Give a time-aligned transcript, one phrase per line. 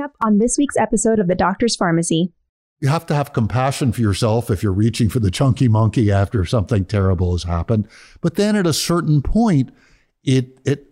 [0.00, 2.32] Coming up on this week's episode of The Doctor's Farmacy.
[2.80, 6.46] You have to have compassion for yourself if you're reaching for the chunky monkey after
[6.46, 7.86] something terrible has happened.
[8.22, 9.70] But then at a certain point,
[10.24, 10.86] it it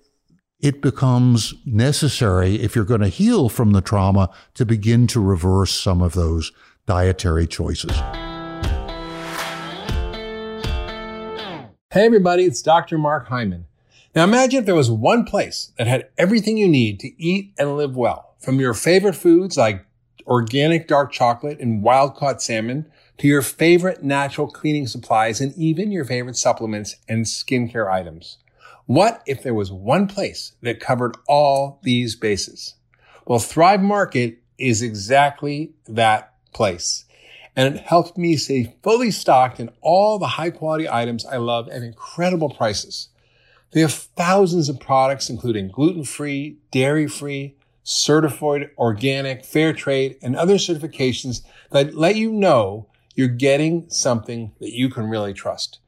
[0.61, 5.73] it becomes necessary if you're going to heal from the trauma to begin to reverse
[5.73, 6.53] some of those
[6.85, 7.97] dietary choices.
[11.91, 12.99] Hey everybody, it's Dr.
[12.99, 13.65] Mark Hyman.
[14.15, 17.75] Now imagine if there was one place that had everything you need to eat and
[17.75, 19.85] live well, from your favorite foods like
[20.27, 22.87] organic dark chocolate and wild caught salmon
[23.19, 28.39] to your favorite natural cleaning supplies and even your favorite supplements and skincare items.
[28.87, 32.75] What if there was one place that covered all these bases?
[33.27, 37.05] Well, Thrive Market is exactly that place
[37.59, 41.69] and it helped me stay fully stocked in all the high quality items I love
[41.71, 43.09] at incredible prices.
[43.73, 47.57] They have thousands of products, including gluten free, dairy free,
[47.89, 54.75] certified organic, fair trade, and other certifications that let you know you're getting something that
[54.75, 55.81] you can really trust.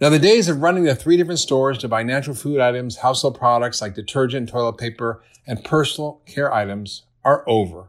[0.00, 3.38] Now, the days of running to three different stores to buy natural food items, household
[3.38, 7.88] products like detergent, toilet paper, and personal care items are over.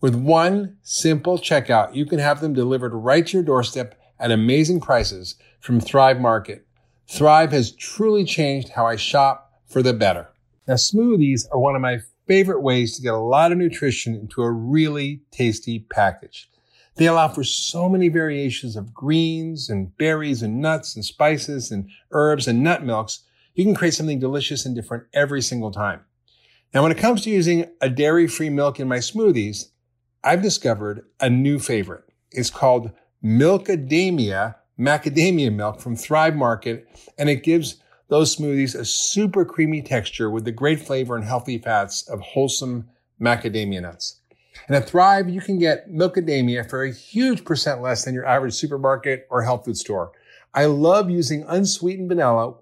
[0.00, 4.80] With one simple checkout, you can have them delivered right to your doorstep at amazing
[4.80, 6.66] prices from Thrive Market.
[7.08, 10.28] Thrive has truly changed how I shop for the better.
[10.66, 14.42] Now, smoothies are one of my favorite ways to get a lot of nutrition into
[14.42, 16.48] a really tasty package.
[16.96, 21.88] They allow for so many variations of greens and berries and nuts and spices and
[22.12, 23.20] herbs and nut milks.
[23.54, 26.00] You can create something delicious and different every single time.
[26.74, 29.70] Now, when it comes to using a dairy free milk in my smoothies,
[30.22, 32.04] I've discovered a new favorite.
[32.30, 32.90] It's called
[33.24, 37.76] Milkadamia macadamia milk from Thrive Market, and it gives
[38.08, 42.88] those smoothies a super creamy texture with the great flavor and healthy fats of wholesome
[43.20, 44.20] macadamia nuts.
[44.66, 48.54] And at Thrive, you can get Milkadamia for a huge percent less than your average
[48.54, 50.12] supermarket or health food store.
[50.54, 52.54] I love using unsweetened vanilla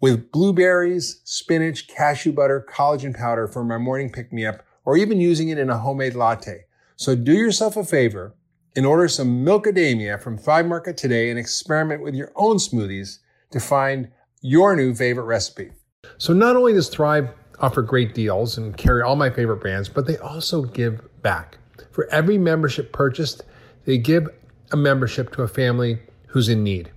[0.00, 5.20] with blueberries, spinach, cashew butter, collagen powder for my morning pick me up, or even
[5.20, 6.64] using it in a homemade latte.
[6.96, 8.34] So do yourself a favor
[8.74, 13.18] and order some Milkadamia from Thrive Market today and experiment with your own smoothies
[13.50, 14.10] to find
[14.40, 15.70] your new favorite recipe.
[16.18, 17.28] So not only does Thrive
[17.60, 21.58] offer great deals and carry all my favorite brands, but they also give back.
[21.90, 23.42] For every membership purchased,
[23.84, 24.28] they give
[24.72, 26.90] a membership to a family who's in need.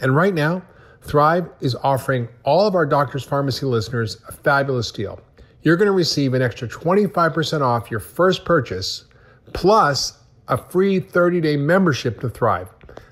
[0.00, 0.62] And right now,
[1.02, 5.20] Thrive is offering all of our Doctor's Farmacy listeners a fabulous deal.
[5.62, 9.04] You're going to receive an extra 25% off your first purchase
[9.52, 10.18] plus
[10.48, 12.68] a free 30 day membership to Thrive.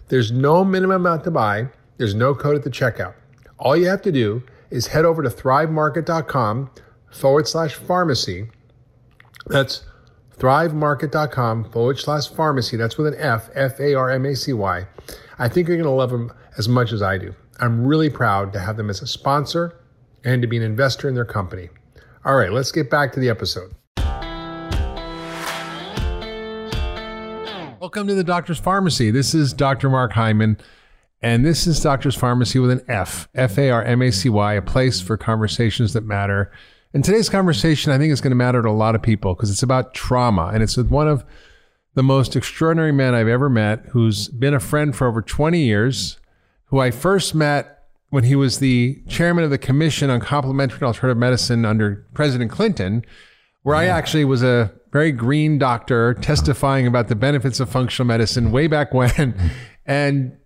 [0.09, 1.69] There's no minimum amount to buy,
[1.99, 3.15] there's no code at the checkout.
[3.59, 6.71] All you have to do is head over to thrivemarket.com
[7.11, 8.51] forward slash farmacy.
[9.47, 9.85] That's
[10.39, 12.79] thrivemarket.com forward slash farmacy.
[12.79, 14.87] That's with an F, F A R M A C Y.
[15.41, 17.35] I think you're going to love them as much as I do.
[17.59, 19.81] I'm really proud to have them as a sponsor
[20.25, 21.69] and to be an investor in their company.
[22.25, 23.75] All right, let's get back to the episode.
[27.81, 29.13] Welcome to the Doctor's Farmacy.
[29.13, 29.89] This is Dr.
[29.89, 30.59] Mark Hyman,
[31.21, 34.55] and this is Doctor's Farmacy with an F, F A R M A C Y,
[34.55, 36.53] a place for conversations that matter.
[36.95, 39.51] And today's conversation, I think, is going to matter to a lot of people because
[39.51, 41.25] it's about trauma, and it's with one of
[41.95, 46.19] the most extraordinary men I've ever met, who's been a friend for over 20 years,
[46.67, 50.85] who I first met when he was the chairman of the Commission on Complementary and
[50.85, 53.05] Alternative Medicine under President Clinton,
[53.63, 58.53] where I actually was a very green doctor testifying about the benefits of functional medicine
[58.53, 59.35] way back when.
[59.91, 60.37] And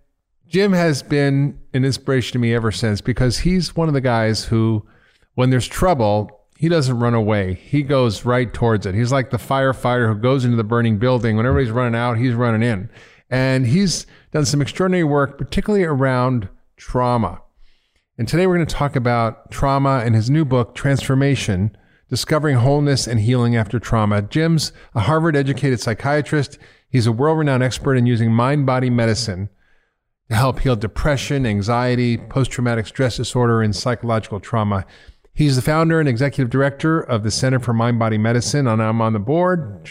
[0.53, 4.45] Jim has been an inspiration to me ever since because he's one of the guys
[4.45, 4.85] who,
[5.33, 7.55] when there's trouble, he doesn't run away.
[7.55, 8.93] He goes right towards it.
[8.93, 11.37] He's like the firefighter who goes into the burning building.
[11.37, 12.91] When everybody's running out, he's running in.
[13.31, 17.41] And he's done some extraordinary work, particularly around trauma.
[18.19, 21.75] And today we're going to talk about trauma and his new book, Transformation
[22.09, 24.21] Discovering Wholeness and Healing After Trauma.
[24.21, 26.59] Jim's a Harvard educated psychiatrist.
[26.91, 29.49] He's a world renowned expert in using mind body medicine
[30.29, 34.85] to help heal depression, anxiety, post traumatic stress disorder, and psychological trauma.
[35.33, 39.01] He's the founder and executive director of the Center for Mind Body Medicine, and I'm
[39.01, 39.89] on the board.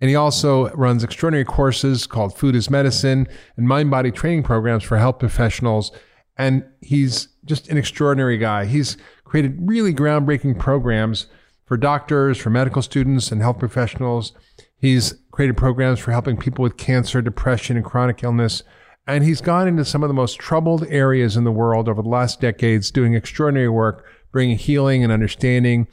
[0.00, 3.26] And he also runs extraordinary courses called Food is Medicine
[3.56, 5.90] and mind body training programs for health professionals.
[6.36, 8.66] And he's just an extraordinary guy.
[8.66, 11.26] He's created really groundbreaking programs
[11.64, 14.32] for doctors, for medical students, and health professionals.
[14.76, 18.62] He's created programs for helping people with cancer, depression, and chronic illness.
[19.08, 22.08] And he's gone into some of the most troubled areas in the world over the
[22.08, 25.88] last decades, doing extraordinary work, bringing healing and understanding.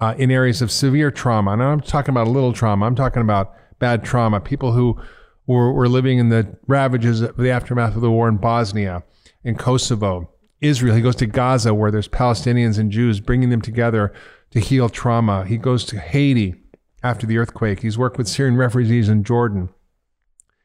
[0.00, 1.52] uh, in areas of severe trauma.
[1.52, 2.86] And I'm talking about a little trauma.
[2.86, 4.40] I'm talking about bad trauma.
[4.40, 5.00] People who
[5.46, 9.02] were, were living in the ravages of the aftermath of the war in Bosnia,
[9.44, 10.30] in Kosovo,
[10.60, 10.94] Israel.
[10.94, 14.12] He goes to Gaza where there's Palestinians and Jews, bringing them together
[14.50, 15.44] to heal trauma.
[15.44, 16.54] He goes to Haiti
[17.02, 17.80] after the earthquake.
[17.80, 19.68] He's worked with Syrian refugees in Jordan.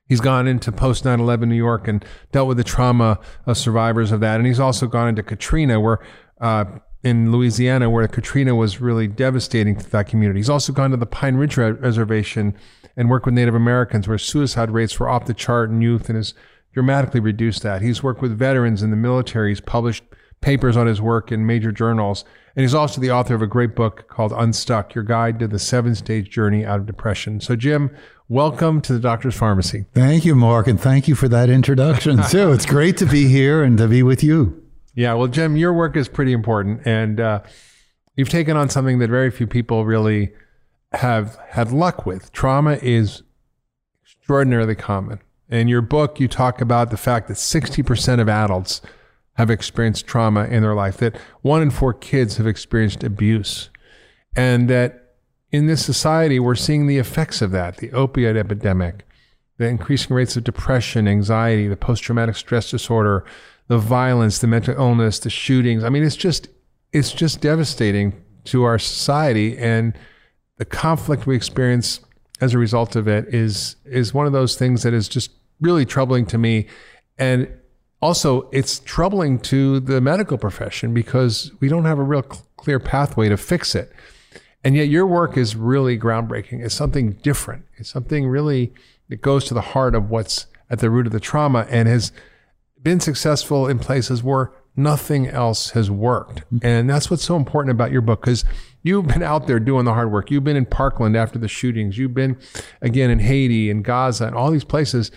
[0.08, 4.12] He's gone into post 9 11 New York and dealt with the trauma of survivors
[4.12, 4.38] of that.
[4.38, 6.00] And he's also gone into Katrina, where
[6.42, 6.66] uh,
[7.04, 10.40] in Louisiana, where Katrina was really devastating to that community.
[10.40, 12.56] He's also gone to the Pine Ridge Reservation
[12.96, 16.16] and worked with Native Americans, where suicide rates were off the chart in youth and
[16.16, 16.34] has
[16.74, 17.82] dramatically reduced that.
[17.82, 19.52] He's worked with veterans in the military.
[19.52, 20.04] He's published
[20.42, 22.26] papers on his work in major journals.
[22.56, 25.58] And he's also the author of a great book called Unstuck Your Guide to the
[25.58, 27.40] Seven Stage Journey Out of Depression.
[27.42, 27.90] So, Jim,
[28.30, 29.88] welcome to the Doctor's Farmacy.
[29.94, 30.68] Thank you, Mark.
[30.68, 32.52] And thank you for that introduction, too.
[32.52, 34.62] it's great to be here and to be with you.
[34.94, 36.86] Yeah, well, Jim, your work is pretty important.
[36.86, 37.42] And uh,
[38.16, 40.32] you've taken on something that very few people really
[40.92, 42.32] have had luck with.
[42.32, 43.24] Trauma is
[44.06, 45.20] extraordinarily common.
[45.50, 48.82] In your book, you talk about the fact that 60% of adults
[49.36, 53.70] have experienced trauma in their life, that one in four kids have experienced abuse,
[54.36, 55.16] and that
[55.52, 59.06] in this society, we're seeing the effects of that the opioid epidemic,
[59.58, 63.24] the increasing rates of depression, anxiety, the post traumatic stress disorder,
[63.68, 65.84] the violence, the mental illness, the shootings.
[65.84, 66.48] I mean, it's just
[66.92, 69.98] it's just devastating to our society and
[70.58, 72.02] the conflict we experience
[72.42, 75.32] as a result of it is is one of those things that is just
[75.62, 76.68] really troubling to me
[77.18, 77.48] and
[78.04, 82.80] also it's troubling to the medical profession because we don't have a real cl- clear
[82.80, 83.92] pathway to fix it.
[84.64, 86.64] And yet your work is really groundbreaking.
[86.64, 87.66] It's something different.
[87.78, 88.74] It's something really
[89.10, 92.12] that goes to the heart of what's at the root of the trauma and has
[92.82, 96.40] been successful in places where nothing else has worked.
[96.46, 96.66] Mm-hmm.
[96.66, 98.46] And that's what's so important about your book because
[98.84, 100.30] You've been out there doing the hard work.
[100.30, 101.98] You've been in Parkland after the shootings.
[101.98, 102.38] You've been
[102.82, 105.10] again in Haiti and Gaza and all these places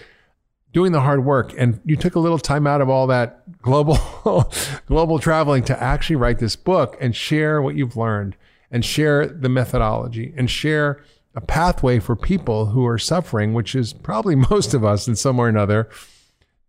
[0.77, 1.55] doing the hard work.
[1.57, 3.97] And you took a little time out of all that global
[4.87, 8.37] global traveling to actually write this book and share what you've learned
[8.71, 11.03] and share the methodology and share
[11.35, 15.39] a pathway for people who are suffering, which is probably most of us in some
[15.39, 15.89] way or another,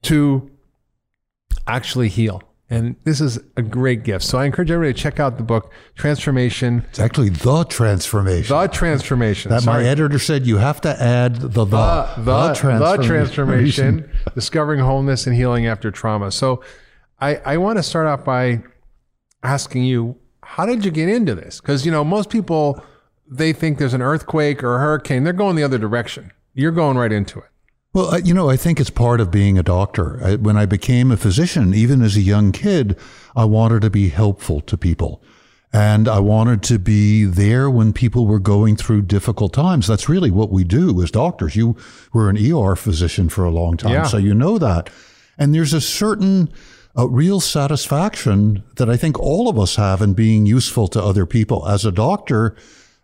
[0.04, 0.50] to
[1.68, 2.42] actually heal.
[2.70, 4.26] And this is a great gift.
[4.26, 6.84] So I encourage everybody to check out the book, Transformation.
[6.90, 8.54] It's actually The Transformation.
[8.54, 9.52] The Transformation.
[9.52, 9.84] That Sorry.
[9.84, 11.66] my editor said you have to add the the.
[11.66, 13.02] The, the, the transformation.
[13.02, 16.30] The transformation discovering wholeness and healing after trauma.
[16.30, 16.62] So
[17.22, 18.64] I, I want to start out by
[19.44, 21.62] asking you, how did you get into this?
[21.62, 22.84] Because, you know, most people,
[23.30, 25.24] they think there's an earthquake or a hurricane.
[25.24, 26.32] They're going the other direction.
[26.54, 27.46] You're going right into it.
[27.98, 30.24] Well, you know, I think it's part of being a doctor.
[30.24, 32.96] I, when I became a physician, even as a young kid,
[33.36, 35.24] I wanted to be helpful to people.
[35.74, 39.88] And I wanted to be there when people were going through difficult times.
[39.88, 41.56] That's really what we do as doctors.
[41.56, 41.76] You
[42.14, 44.04] were an ER physician for a long time, yeah.
[44.04, 44.92] so you know that.
[45.36, 46.54] And there's a certain
[46.96, 51.26] a real satisfaction that I think all of us have in being useful to other
[51.26, 51.68] people.
[51.68, 52.56] As a doctor,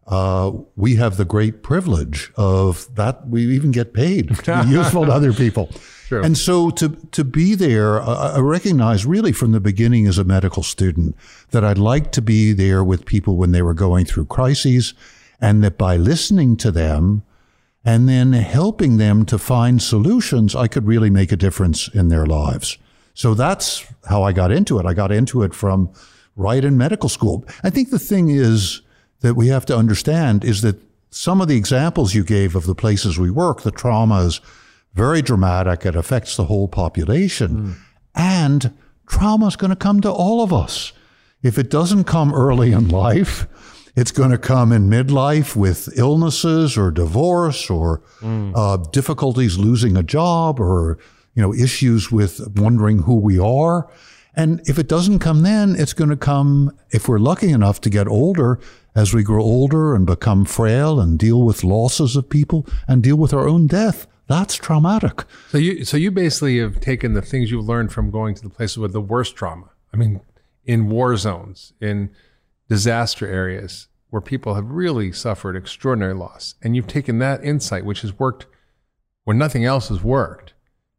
[0.08, 3.28] uh, we have the great privilege of that.
[3.28, 5.72] We even get paid to be useful to other people.
[6.08, 6.22] Sure.
[6.22, 10.24] And so to, to be there, uh, I recognize really from the beginning as a
[10.24, 11.16] medical student
[11.52, 14.94] that I'd like to be there with people when they were going through crises
[15.40, 17.24] and that by listening to them
[17.86, 22.26] and then helping them to find solutions, I could really make a difference in their
[22.26, 22.78] lives.
[23.14, 24.86] So that's how I got into it.
[24.86, 25.92] I got into it from
[26.36, 27.46] right in medical school.
[27.64, 28.83] I think the thing is,
[29.24, 32.76] that we have to understand is that some of the examples you gave of the
[32.76, 34.42] places we work, the trauma is
[34.94, 35.86] very dramatic.
[35.86, 37.50] It affects the whole population.
[37.50, 37.76] Mm.
[38.16, 38.78] And
[39.08, 40.92] trauma is going to come to all of us.
[41.42, 43.48] If it doesn't come early in life,
[43.96, 48.52] it's going to come in midlife with illnesses or divorce or mm.
[48.56, 51.00] uh, difficulties losing a job or
[51.34, 53.90] you know issues with wondering who we are.
[54.36, 57.90] And if it doesn't come then, it's going to come if we're lucky enough to
[57.90, 58.60] get older
[58.96, 63.16] as we grow older and become frail and deal with losses of people and deal
[63.16, 64.08] with our own death.
[64.28, 65.26] That's traumatic.
[65.50, 68.50] So you so you basically have taken the things you've learned from going to the
[68.50, 69.70] places with the worst trauma.
[69.94, 70.22] I mean,
[70.66, 72.12] in war zones, in
[72.70, 76.56] disaster areas where people have really suffered extraordinary loss.
[76.62, 78.46] And you've taken that insight, which has worked
[79.24, 80.54] when nothing else has worked,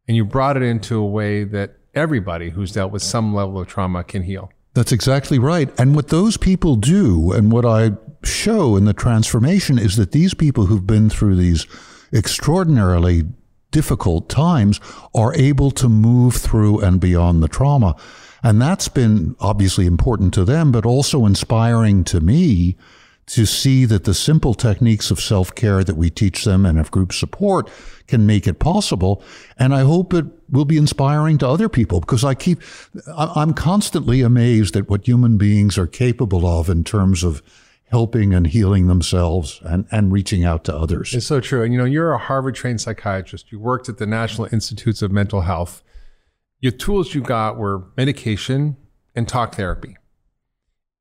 [0.08, 3.68] and you brought it into a way that everybody who's dealt with some level of
[3.68, 4.50] trauma can heal.
[4.74, 5.70] That's exactly right.
[5.78, 7.92] And what those people do, and what I
[8.24, 11.66] show in the transformation, is that these people who've been through these
[12.12, 13.24] extraordinarily
[13.70, 14.80] difficult times
[15.14, 17.96] are able to move through and beyond the trauma.
[18.42, 22.76] And that's been obviously important to them, but also inspiring to me
[23.26, 26.90] to see that the simple techniques of self care that we teach them and of
[26.90, 27.70] group support
[28.06, 29.22] can make it possible.
[29.58, 32.60] And I hope it will be inspiring to other people because I keep,
[33.16, 37.42] I'm constantly amazed at what human beings are capable of in terms of
[37.86, 41.14] helping and healing themselves and, and reaching out to others.
[41.14, 41.62] It's so true.
[41.62, 43.52] And you know, you're a Harvard trained psychiatrist.
[43.52, 45.82] You worked at the National Institutes of Mental Health.
[46.60, 48.76] Your tools you got were medication
[49.14, 49.96] and talk therapy.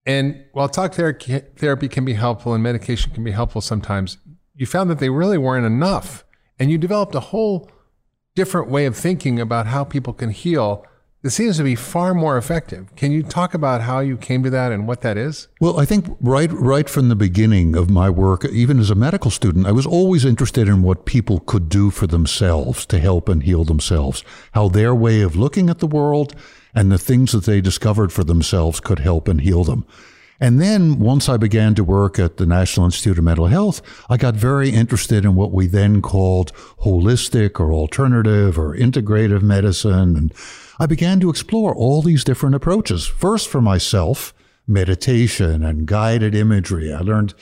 [0.06, 4.18] And while talk therapy can be helpful and medication can be helpful sometimes,
[4.56, 6.26] you found that they really weren't enough.
[6.60, 7.70] And you developed a whole
[8.36, 10.86] different way of thinking about how people can heal
[11.24, 12.94] that seems to be far more effective.
[12.98, 15.48] Can you talk about how you came to that and what that is?
[15.62, 19.32] Well, I think right right from the beginning of my work, even as a medical
[19.32, 23.42] student, I was always interested in what people could do for themselves to help and
[23.42, 26.36] heal themselves, how their way of looking at the world
[26.76, 29.86] and the things that they discovered for themselves could help and heal them.
[30.40, 34.18] And then once I began to work at the National Institute of Mental Health, I
[34.18, 36.52] got very interested in what we then called
[36.82, 40.18] holistic or alternative or integrative medicine.
[40.18, 40.34] And
[40.80, 43.06] I began to explore all these different approaches.
[43.06, 44.34] First for myself,
[44.68, 46.92] meditation and guided imagery.
[46.92, 47.34] I learned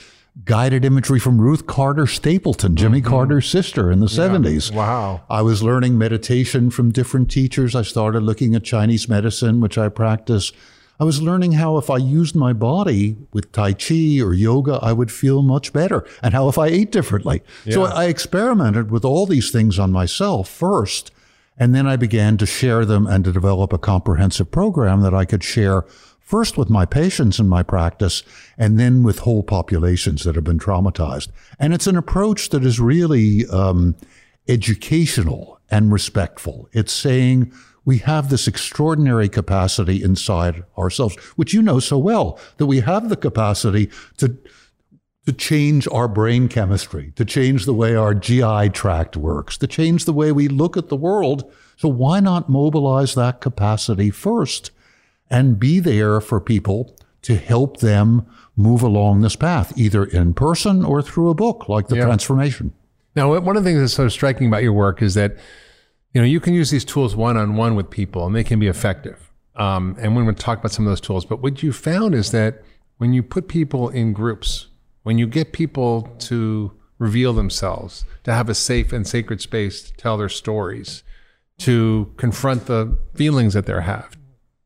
[0.45, 3.09] guided imagery from Ruth Carter Stapleton, Jimmy mm-hmm.
[3.09, 4.29] Carter's sister in the yeah.
[4.29, 4.73] 70s.
[4.73, 5.21] Wow.
[5.29, 7.75] I was learning meditation from different teachers.
[7.75, 10.51] I started looking at Chinese medicine, which I practice.
[10.99, 14.93] I was learning how if I used my body with Tai Chi or yoga, I
[14.93, 17.41] would feel much better, and how if I ate differently.
[17.65, 17.73] Yeah.
[17.73, 21.11] So I experimented with all these things on myself first,
[21.57, 25.25] and then I began to share them and to develop a comprehensive program that I
[25.25, 25.85] could share
[26.31, 28.23] first with my patients in my practice
[28.57, 31.27] and then with whole populations that have been traumatized.
[31.59, 33.97] And it's an approach that is really um,
[34.47, 36.69] educational and respectful.
[36.71, 37.51] It's saying,
[37.83, 43.09] we have this extraordinary capacity inside ourselves, which you know so well, that we have
[43.09, 44.37] the capacity to,
[45.25, 50.05] to change our brain chemistry, to change the way our GI tract works, to change
[50.05, 51.51] the way we look at the world.
[51.75, 54.71] So why not mobilize that capacity first
[55.31, 60.85] and be there for people to help them move along this path, either in person
[60.85, 62.05] or through a book like The yeah.
[62.05, 62.73] Transformation?
[63.15, 65.37] Now, one of the things that's so striking about your work is that
[66.13, 68.59] you know, you can use these tools one on one with people and they can
[68.59, 69.31] be effective.
[69.55, 71.25] Um, and we're going to talk about some of those tools.
[71.25, 72.63] But what you found is that
[72.97, 74.67] when you put people in groups,
[75.03, 79.93] when you get people to reveal themselves, to have a safe and sacred space to
[79.93, 81.03] tell their stories,
[81.59, 84.17] to confront the feelings that they have,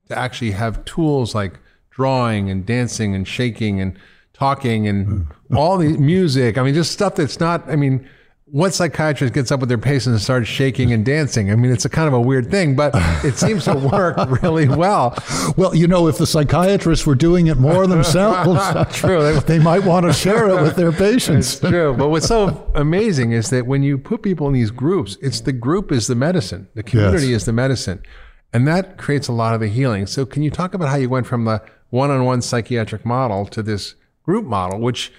[0.07, 1.59] to actually have tools like
[1.89, 3.97] drawing and dancing and shaking and
[4.33, 5.57] talking and hmm.
[5.57, 6.57] all the music.
[6.57, 8.07] I mean, just stuff that's not, I mean,
[8.47, 11.51] what psychiatrist gets up with their patients and starts shaking and dancing?
[11.51, 12.91] I mean, it's a kind of a weird thing, but
[13.25, 15.17] it seems to work really well.
[15.57, 19.83] Well, you know, if the psychiatrists were doing it more themselves, true, they, they, might
[19.83, 21.53] want to share it with their patients.
[21.55, 21.95] It's true.
[21.97, 25.53] But what's so amazing is that when you put people in these groups, it's the
[25.53, 27.41] group is the medicine, the community yes.
[27.41, 28.03] is the medicine,
[28.55, 30.07] and that creates a lot of the healing.
[30.07, 33.95] So, can you talk about how you went from the one-on-one psychiatric model to this
[34.23, 35.11] group model, which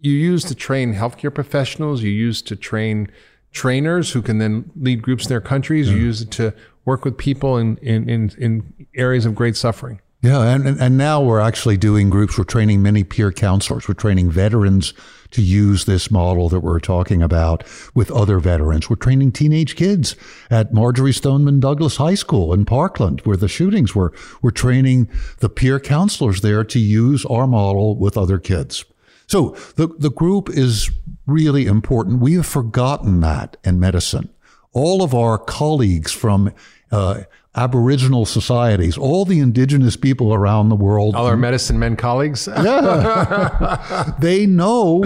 [0.00, 2.02] you use to train healthcare professionals.
[2.02, 3.10] You use to train
[3.52, 5.90] trainers who can then lead groups in their countries.
[5.90, 6.02] You mm.
[6.02, 6.54] use it to
[6.84, 10.00] work with people in, in, in, in areas of great suffering.
[10.22, 12.36] Yeah, and, and now we're actually doing groups.
[12.36, 13.88] We're training many peer counselors.
[13.88, 14.92] We're training veterans
[15.30, 18.90] to use this model that we're talking about with other veterans.
[18.90, 20.16] We're training teenage kids
[20.50, 24.12] at Marjory Stoneman Douglas High School in Parkland, where the shootings were.
[24.42, 25.08] We're training
[25.38, 28.84] the peer counselors there to use our model with other kids.
[29.26, 30.90] So the, the group is
[31.26, 32.20] really important.
[32.20, 34.28] We have forgotten that in medicine.
[34.72, 36.52] All of our colleagues from
[36.92, 37.22] uh,
[37.56, 41.16] Aboriginal societies, all the indigenous people around the world.
[41.16, 42.46] All our medicine men colleagues.
[42.62, 44.14] yeah.
[44.20, 45.02] they know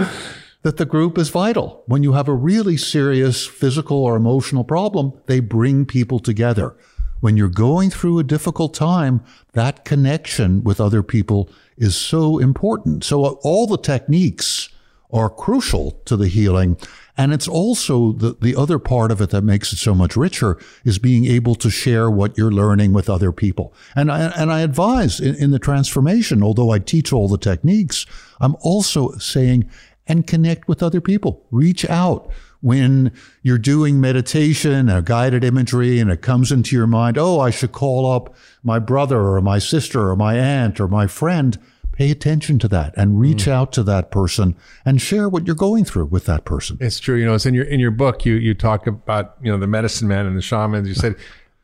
[0.61, 1.83] that the group is vital.
[1.87, 6.75] When you have a really serious physical or emotional problem, they bring people together.
[7.19, 9.23] When you're going through a difficult time,
[9.53, 13.03] that connection with other people is so important.
[13.03, 14.69] So uh, all the techniques
[15.11, 16.77] are crucial to the healing.
[17.17, 20.57] And it's also the, the other part of it that makes it so much richer
[20.83, 23.73] is being able to share what you're learning with other people.
[23.95, 28.05] And I, and I advise in, in the transformation, although I teach all the techniques,
[28.39, 29.69] I'm also saying,
[30.07, 31.45] and connect with other people.
[31.51, 32.29] Reach out
[32.61, 33.11] when
[33.43, 37.71] you're doing meditation or guided imagery and it comes into your mind, oh, I should
[37.71, 41.59] call up my brother or my sister or my aunt or my friend,
[41.95, 43.51] pay attention to that and reach mm.
[43.51, 46.77] out to that person and share what you're going through with that person.
[46.79, 47.15] It's true.
[47.15, 48.25] You know, it's in your in your book.
[48.25, 50.87] You you talk about you know the medicine man and the shamans.
[50.87, 51.15] You said,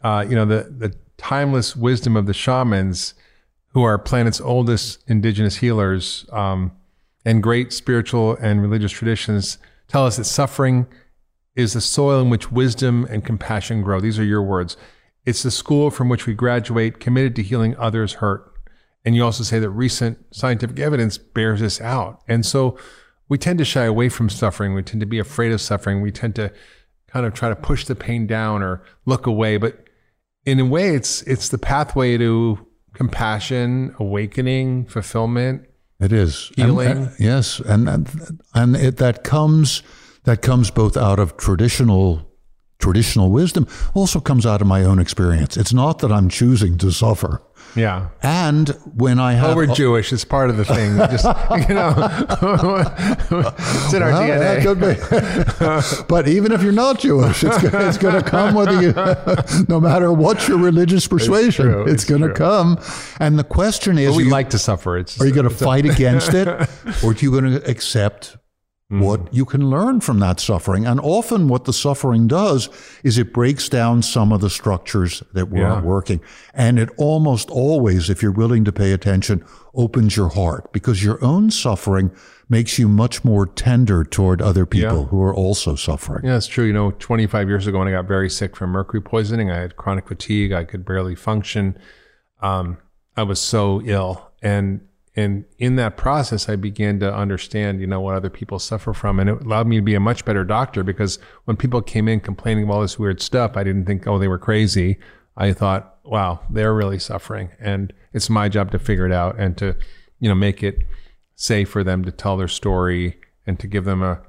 [0.03, 3.13] uh, you know, the the timeless wisdom of the shamans,
[3.69, 6.25] who are planet's oldest indigenous healers.
[6.31, 6.71] Um,
[7.23, 9.57] and great spiritual and religious traditions
[9.87, 10.87] tell us that suffering
[11.55, 13.99] is the soil in which wisdom and compassion grow.
[13.99, 14.77] These are your words.
[15.25, 18.50] It's the school from which we graduate, committed to healing others' hurt.
[19.03, 22.21] And you also say that recent scientific evidence bears this out.
[22.27, 22.77] And so
[23.29, 24.73] we tend to shy away from suffering.
[24.73, 26.01] We tend to be afraid of suffering.
[26.01, 26.51] We tend to
[27.07, 29.57] kind of try to push the pain down or look away.
[29.57, 29.85] But
[30.45, 35.65] in a way, it's it's the pathway to compassion, awakening, fulfillment.
[35.99, 36.87] It is uh, Healing.
[36.89, 39.83] And- and- yes, and and, and it, that comes
[40.23, 42.30] that comes both out of traditional
[42.81, 45.55] traditional wisdom, also comes out of my own experience.
[45.55, 47.41] It's not that I'm choosing to suffer.
[47.75, 48.09] Yeah.
[48.21, 50.11] And when I oh, have Oh, we're Jewish.
[50.11, 50.97] It's part of the thing.
[50.97, 51.25] Just,
[51.69, 51.93] you know,
[53.57, 54.61] it's in our Well, DNA.
[54.61, 56.05] could be.
[56.07, 58.93] but even if you're not Jewish, it's, it's going to come whether you,
[59.69, 62.79] no matter what your religious persuasion, true, it's, it's going to come.
[63.19, 64.97] And the question is, But we you, like to suffer.
[64.97, 68.37] It's are you going to fight against it, or are you going to accept
[68.91, 68.99] Mm-hmm.
[69.03, 70.85] what you can learn from that suffering?
[70.85, 72.67] And often, what the suffering does
[73.03, 75.89] is it breaks down some of the structures that weren't Yeah.
[75.89, 76.19] working,
[76.53, 81.23] and it almost always, if you're willing to pay attention, opens your heart because your
[81.23, 82.11] own suffering
[82.49, 85.05] makes you much more tender toward other people Yeah.
[85.05, 86.25] who are also suffering.
[86.25, 86.65] Yeah, it's true.
[86.65, 89.77] You know, 25 years ago when I got very sick from mercury poisoning, I had
[89.77, 90.51] chronic fatigue.
[90.51, 91.77] I could barely function.
[92.41, 92.77] Um,
[93.15, 94.31] I was so ill.
[94.41, 94.81] And,
[95.15, 99.19] and in that process, I began to understand, you know, what other people suffer from.
[99.19, 102.21] And it allowed me to be a much better doctor because when people came in
[102.21, 104.99] complaining of all this weird stuff, I didn't think, oh, they were crazy.
[105.35, 107.49] I thought, wow, they're really suffering.
[107.59, 109.75] And it's my job to figure it out and to,
[110.19, 110.79] you know, make it
[111.35, 114.21] safe for them to tell their story and to give them a,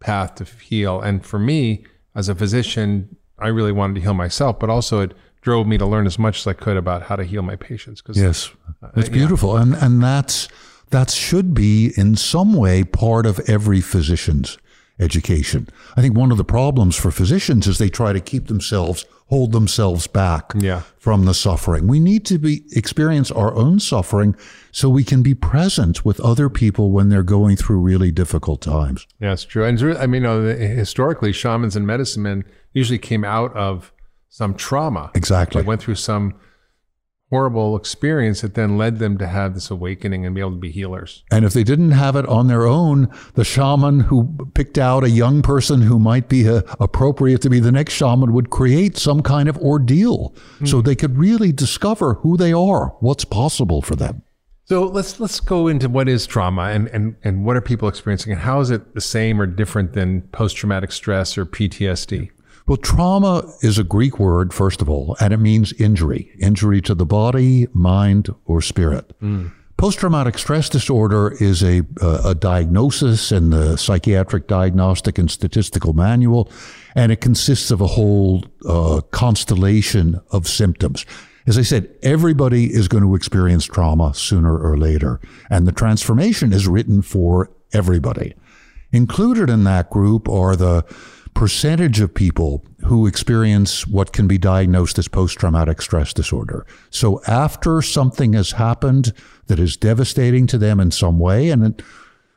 [0.00, 1.00] path to heal.
[1.00, 5.14] And for me, as a physician, I really wanted to heal myself, but also it
[5.46, 8.02] drove me to learn as much as I could about how to heal my patients.
[8.02, 8.50] Because Yes,
[8.82, 10.48] uh, it's beautiful, and and that's
[10.90, 14.58] that should be in some way part of every physician's
[14.98, 15.68] education.
[15.96, 19.52] I think one of the problems for physicians is they try to keep themselves hold
[19.52, 20.82] themselves back Yeah.
[20.98, 21.86] from the suffering.
[21.88, 24.36] We need to be experience our own suffering
[24.72, 29.06] so we can be present with other people when they're going through really difficult times.
[29.20, 29.64] yeah, it's true.
[29.64, 33.92] And I mean, uh, you know, historically, shamans and medicine men usually came out of
[34.36, 35.10] some trauma.
[35.14, 35.62] Exactly.
[35.62, 36.34] They went through some
[37.30, 40.70] horrible experience that then led them to have this awakening and be able to be
[40.70, 41.24] healers.
[41.30, 45.08] And if they didn't have it on their own, the shaman who picked out a
[45.08, 49.22] young person who might be uh, appropriate to be the next shaman would create some
[49.22, 50.34] kind of ordeal
[50.66, 54.22] so they could really discover who they are, what's possible for them.
[54.66, 58.32] So let's let's go into what is trauma and, and, and what are people experiencing
[58.32, 62.32] and how is it the same or different than post traumatic stress or PTSD?
[62.66, 66.94] Well, trauma is a Greek word, first of all, and it means injury injury to
[66.94, 69.12] the body, mind, or spirit.
[69.76, 76.50] Post traumatic stress disorder is a, a diagnosis in the Psychiatric Diagnostic and Statistical Manual,
[76.94, 81.04] and it consists of a whole uh, constellation of symptoms.
[81.46, 86.52] As I said, everybody is going to experience trauma sooner or later, and the transformation
[86.52, 88.34] is written for everybody.
[88.92, 90.84] Included in that group are the
[91.36, 96.66] percentage of people who experience what can be diagnosed as post traumatic stress disorder.
[96.88, 99.12] So after something has happened
[99.48, 101.82] that is devastating to them in some way, and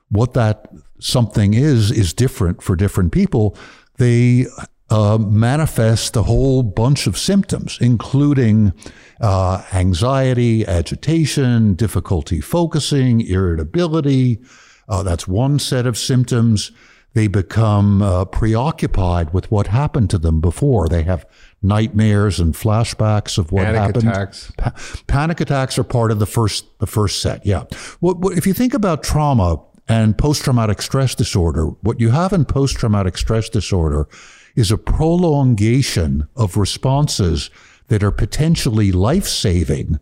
[0.10, 0.68] what that
[1.00, 3.56] something is, is different for different people,
[4.00, 4.48] they
[4.90, 8.74] uh, manifest a whole bunch of symptoms, including
[9.22, 14.40] uh, anxiety, agitation, difficulty focusing, irritability.
[14.90, 16.74] Uh, that's one set of symptoms.
[17.14, 20.88] They become uh, preoccupied with what happened to them before.
[20.88, 21.26] They have
[21.62, 24.08] nightmares and flashbacks of what Panic happened.
[24.08, 24.52] attacks.
[24.58, 24.74] Pa-
[25.08, 27.46] panic attacks are part of the first the first set.
[27.46, 27.64] Yeah.
[28.00, 32.32] What, what, if you think about trauma and post traumatic stress disorder, what you have
[32.32, 34.08] in post traumatic stress disorder
[34.56, 37.50] is a prolongation of responses
[37.88, 40.00] that are potentially life saving,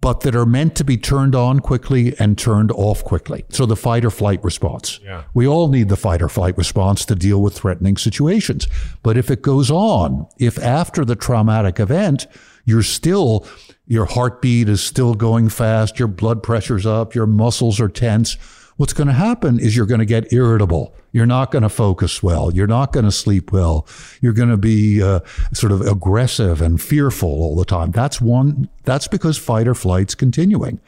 [0.00, 3.44] but that are meant to be turned on quickly and turned off quickly.
[3.50, 4.98] So the fight or flight response.
[5.02, 5.24] Yeah.
[5.34, 8.66] We all need the fight or flight response to deal with threatening situations.
[9.02, 12.26] But if it goes on, if after the traumatic event,
[12.64, 13.46] you're still,
[13.86, 18.36] your heartbeat is still going fast, your blood pressure's up, your muscles are tense,
[18.80, 20.94] what's going to happen is you're going to get irritable.
[21.12, 22.50] You're not going to focus well.
[22.50, 23.86] You're not going to sleep well.
[24.22, 25.20] You're going to be uh,
[25.52, 27.90] sort of aggressive and fearful all the time.
[27.90, 30.80] That's one, that's because fight or flight's continuing.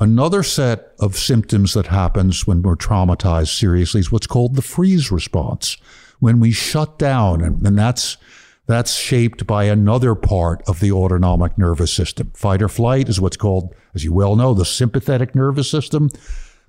[0.00, 5.12] Another set of symptoms that happens when we're traumatized seriously is what's called the freeze
[5.12, 5.76] response.
[6.20, 8.16] When we shut down, and, and that's
[8.66, 12.30] that's shaped by another part of the autonomic nervous system.
[12.34, 16.08] Fight or flight is what's called, as you well know, the sympathetic nervous system.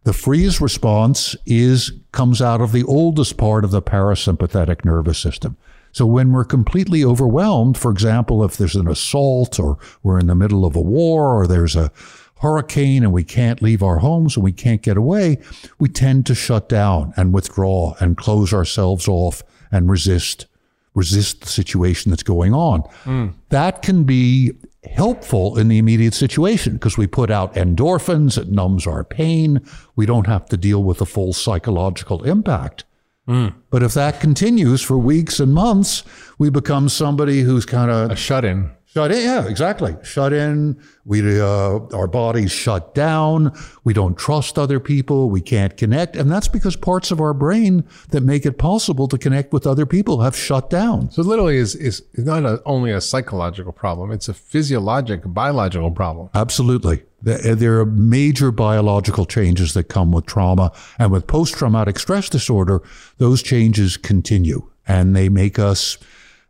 [0.04, 5.58] The freeze response is comes out of the oldest part of the parasympathetic nervous system.
[5.92, 10.36] So when we're completely overwhelmed, for example, if there's an assault or we're in the
[10.36, 11.92] middle of a war or there's a
[12.40, 15.38] hurricane and we can't leave our homes and we can't get away,
[15.80, 20.48] we tend to shut down and withdraw and close ourselves off and resist
[20.94, 22.84] resist the situation that's going on.
[23.06, 23.34] Mm.
[23.48, 24.52] That can be
[24.84, 29.62] helpful in the immediate situation because we put out endorphins, it numbs our pain.
[29.96, 32.86] We don't have to deal with the full psychological impact.
[33.28, 33.54] Mm.
[33.70, 36.04] But if that continues for weeks and months,
[36.38, 38.72] we become somebody who's kind of a shut in.
[38.93, 39.95] Shut in, yeah, exactly.
[40.04, 40.77] Shut in.
[41.06, 43.58] We, uh, our bodies shut down.
[43.86, 45.30] We don't trust other people.
[45.30, 46.17] We can't connect.
[46.17, 49.86] And that's because parts of our brain that make it possible to connect with other
[49.86, 51.10] people have shut down.
[51.10, 54.12] So literally is, is not a, only a psychological problem.
[54.12, 56.30] It's a physiologic, biological problem.
[56.34, 57.04] Absolutely.
[57.21, 62.82] There are major biological changes that come with trauma and with post-traumatic stress disorder.
[63.19, 65.97] Those changes continue and they make us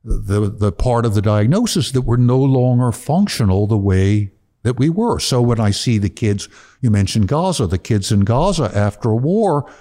[0.03, 4.31] the, the part of the diagnosis that we're no longer functional the way
[4.63, 5.19] that we were.
[5.19, 6.47] So when I see the kids,
[6.81, 9.71] you mentioned Gaza, the kids in Gaza after a war,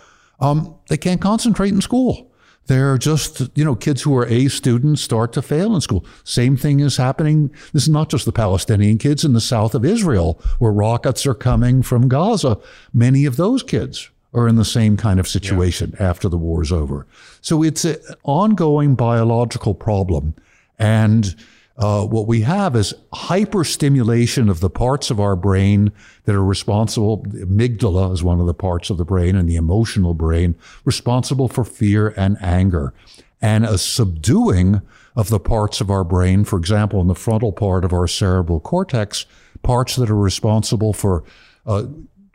[0.40, 2.30] um, they can't concentrate in school.
[2.66, 6.06] They're just, you know, kids who are A students start to fail in school.
[6.24, 7.50] Same thing is happening.
[7.72, 11.34] This is not just the Palestinian kids in the south of Israel where rockets are
[11.34, 12.58] coming from Gaza.
[12.92, 16.08] Many of those kids are in the same kind of situation yeah.
[16.08, 17.06] after the war is over.
[17.40, 20.34] So it's an ongoing biological problem.
[20.78, 21.34] And
[21.76, 25.90] uh, what we have is hyperstimulation of the parts of our brain
[26.24, 27.22] that are responsible.
[27.22, 31.48] The amygdala is one of the parts of the brain and the emotional brain responsible
[31.48, 32.92] for fear and anger.
[33.40, 34.82] And a subduing
[35.16, 38.60] of the parts of our brain, for example, in the frontal part of our cerebral
[38.60, 39.24] cortex,
[39.62, 41.24] parts that are responsible for
[41.66, 41.84] uh,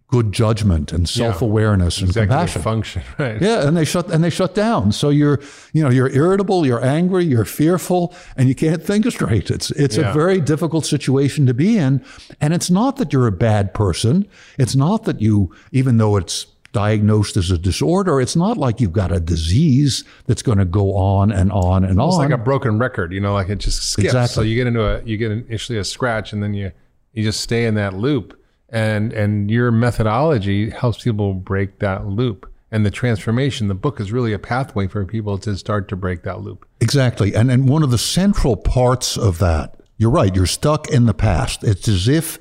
[0.08, 2.62] good judgment and self-awareness yeah, and compassion.
[2.62, 3.41] function right.
[3.41, 4.91] Yeah and they shut and they shut down.
[4.91, 5.41] So you're
[5.74, 9.50] you know you're irritable you're angry you're fearful and you can't think straight.
[9.50, 10.12] It's it's yeah.
[10.12, 12.04] a very difficult situation to be in.
[12.39, 14.28] And it's not that you're a bad person.
[14.58, 18.91] It's not that you even though it's diagnosed as a disorder it's not like you've
[18.91, 22.18] got a disease that's going to go on and on and it's on.
[22.18, 24.08] like a broken record you know like it just skips.
[24.08, 24.34] Exactly.
[24.34, 26.74] so you get into a you get initially a scratch and then you
[27.13, 28.38] you just stay in that loop
[28.69, 32.51] and and your methodology helps people break that loop.
[32.71, 36.23] And the transformation the book is really a pathway for people to start to break
[36.23, 36.67] that loop.
[36.82, 37.36] Exactly.
[37.36, 41.13] And and one of the central parts of that you're right you're stuck in the
[41.13, 41.63] past.
[41.63, 42.39] It's as if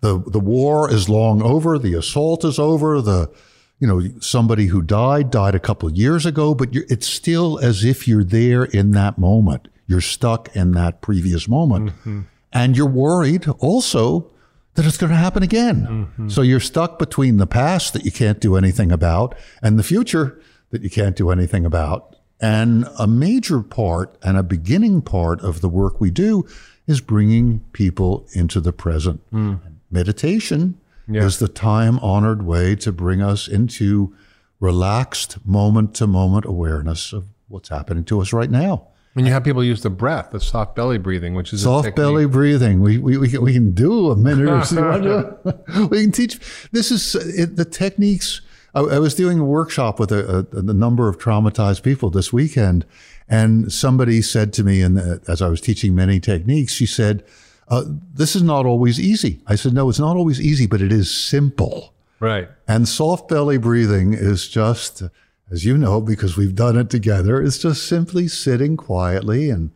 [0.00, 3.30] the the war is long over the assault is over the
[3.78, 7.84] you know somebody who died died a couple of years ago but it's still as
[7.84, 9.68] if you're there in that moment.
[9.86, 11.90] You're stuck in that previous moment.
[11.90, 12.20] Mm-hmm.
[12.52, 14.30] and you're worried also
[14.78, 15.86] that it's going to happen again.
[15.88, 16.28] Mm-hmm.
[16.28, 20.40] So you're stuck between the past that you can't do anything about and the future
[20.70, 22.14] that you can't do anything about.
[22.40, 26.46] And a major part and a beginning part of the work we do
[26.86, 29.20] is bringing people into the present.
[29.32, 29.58] Mm.
[29.90, 31.24] Meditation yeah.
[31.24, 34.14] is the time honored way to bring us into
[34.60, 38.86] relaxed moment to moment awareness of what's happening to us right now.
[39.18, 42.24] When you have people use the breath, the soft belly breathing, which is soft belly
[42.24, 46.38] breathing, we, we, we, can, we can do a minute or we can teach.
[46.70, 48.42] This is it, the techniques.
[48.76, 52.32] I, I, was doing a workshop with a, a, a, number of traumatized people this
[52.32, 52.86] weekend,
[53.28, 54.96] and somebody said to me, and
[55.28, 57.24] as I was teaching many techniques, she said,
[57.66, 57.82] uh,
[58.14, 61.12] "This is not always easy." I said, "No, it's not always easy, but it is
[61.12, 62.48] simple." Right.
[62.68, 65.02] And soft belly breathing is just
[65.50, 69.70] as you know, because we've done it together, is just simply sitting quietly and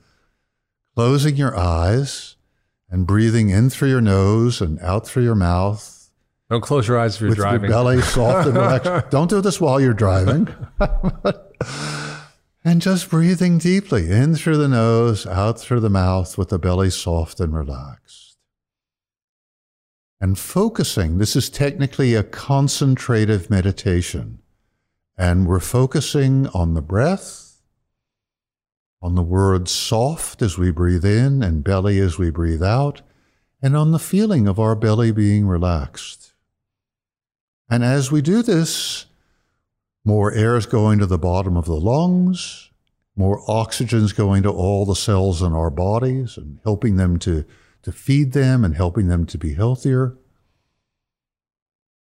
[0.94, 2.36] closing your eyes
[2.90, 6.10] and breathing in through your nose and out through your mouth.
[6.50, 7.70] Don't close your eyes if you're with driving.
[7.70, 8.90] Your belly soft and relaxed.
[9.10, 10.46] Don't do this while you're driving.
[12.64, 16.90] and just breathing deeply in through the nose, out through the mouth with the belly
[16.90, 18.36] soft and relaxed.
[20.20, 24.41] And focusing, this is technically a concentrative meditation
[25.22, 27.60] and we're focusing on the breath,
[29.00, 33.02] on the word soft as we breathe in and belly as we breathe out,
[33.62, 36.32] and on the feeling of our belly being relaxed.
[37.70, 39.06] And as we do this,
[40.04, 42.72] more air is going to the bottom of the lungs,
[43.14, 47.44] more oxygen is going to all the cells in our bodies and helping them to,
[47.84, 50.16] to feed them and helping them to be healthier.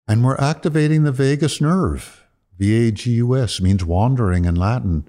[0.07, 2.20] And we're activating the vagus nerve
[2.61, 5.07] V-A-G-U-S means wandering in Latin.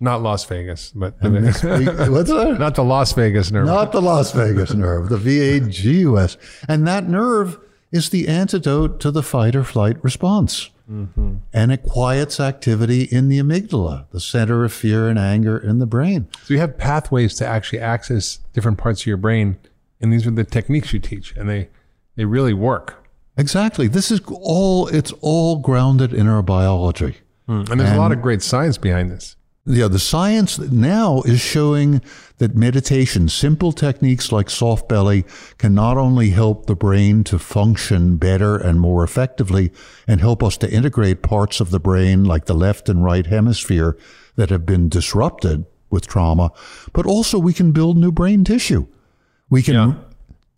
[0.00, 2.56] Not Las Vegas, but what's that?
[2.58, 3.66] Not the Las Vegas nerve.
[3.66, 6.38] Not the Las Vegas nerve, the V-A-G-U-S.
[6.66, 7.58] And that nerve
[7.92, 10.70] is the antidote to the fight or flight response.
[10.90, 11.36] Mm-hmm.
[11.54, 15.86] and it quiets activity in the amygdala, the center of fear and anger in the
[15.86, 16.28] brain.
[16.42, 19.56] So you have pathways to actually access different parts of your brain,
[19.98, 21.70] and these are the techniques you teach, and they
[22.16, 23.02] they really work.
[23.36, 23.88] Exactly.
[23.88, 27.16] This is all, it's all grounded in our biology.
[27.46, 27.64] Hmm.
[27.70, 29.36] And there's a lot of great science behind this.
[29.66, 32.02] Yeah, the science now is showing
[32.36, 35.24] that meditation, simple techniques like soft belly,
[35.56, 39.72] can not only help the brain to function better and more effectively
[40.06, 43.96] and help us to integrate parts of the brain like the left and right hemisphere
[44.36, 46.50] that have been disrupted with trauma,
[46.92, 48.86] but also we can build new brain tissue.
[49.48, 49.94] We can Yeah.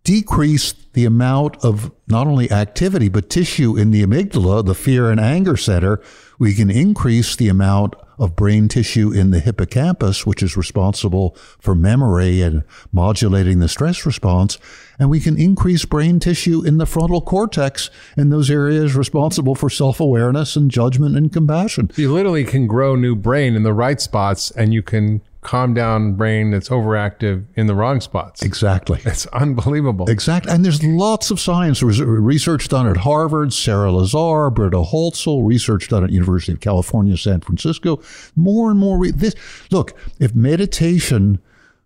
[0.07, 5.19] Decrease the amount of not only activity, but tissue in the amygdala, the fear and
[5.19, 6.01] anger center.
[6.39, 11.75] We can increase the amount of brain tissue in the hippocampus, which is responsible for
[11.75, 14.57] memory and modulating the stress response.
[14.99, 19.69] And we can increase brain tissue in the frontal cortex in those areas responsible for
[19.69, 21.91] self awareness and judgment and compassion.
[21.95, 26.13] You literally can grow new brain in the right spots, and you can calm down
[26.13, 28.41] brain that's overactive in the wrong spots.
[28.41, 28.99] Exactly.
[29.05, 30.09] It's unbelievable.
[30.09, 30.51] Exactly.
[30.51, 31.81] And there's lots of science.
[31.81, 37.39] Research done at Harvard, Sarah Lazar, Britta Holzel, research done at University of California, San
[37.39, 38.01] Francisco.
[38.35, 38.97] More and more.
[38.97, 39.35] Re- this,
[39.71, 41.39] look, if meditation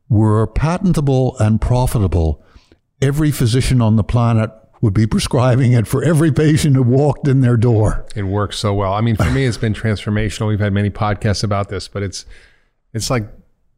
[0.10, 2.44] were patentable and profitable,
[3.02, 7.42] every physician on the planet would be prescribing it for every patient who walked in
[7.42, 8.06] their door.
[8.16, 8.94] It works so well.
[8.94, 10.48] I mean, for me, it's been transformational.
[10.48, 12.26] We've had many podcasts about this, but it's
[12.94, 13.28] it's like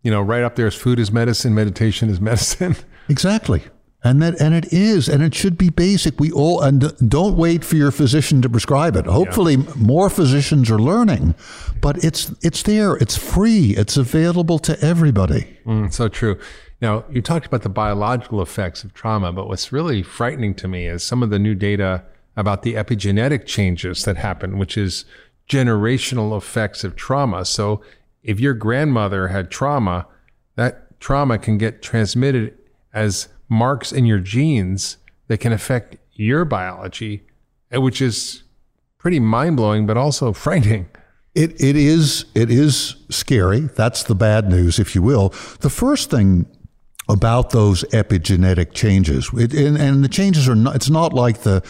[0.02, 2.76] you know, right up there is food is medicine, meditation is medicine.
[3.10, 3.64] Exactly.
[4.06, 6.20] And that and it is and it should be basic.
[6.20, 9.06] We all and don't wait for your physician to prescribe it.
[9.06, 11.36] Hopefully more physicians are learning,
[11.80, 12.96] but it's it's there.
[12.96, 13.76] It's free.
[13.78, 15.58] It's available to everybody.
[15.66, 16.38] Mm, so true.
[16.84, 20.86] Now, you talked about the biological effects of trauma, but what's really frightening to me
[20.86, 22.04] is some of the new data
[22.36, 25.06] about the epigenetic changes that happen, which is
[25.48, 27.46] generational effects of trauma.
[27.46, 27.82] So,
[28.22, 30.08] if your grandmother had trauma,
[30.58, 32.58] that trauma can get transmitted
[32.94, 34.98] as marks in your genes
[35.30, 37.24] that can affect your biology,
[37.72, 38.44] eh, which is
[38.98, 40.90] pretty mind blowing, but also frightening.
[41.34, 43.62] It it is it is scary.
[43.62, 45.30] That's the bad news, if you will.
[45.62, 46.46] The first thing
[47.10, 50.76] about those epigenetic changes, it, and, and the changes are not.
[50.76, 51.62] It's not like the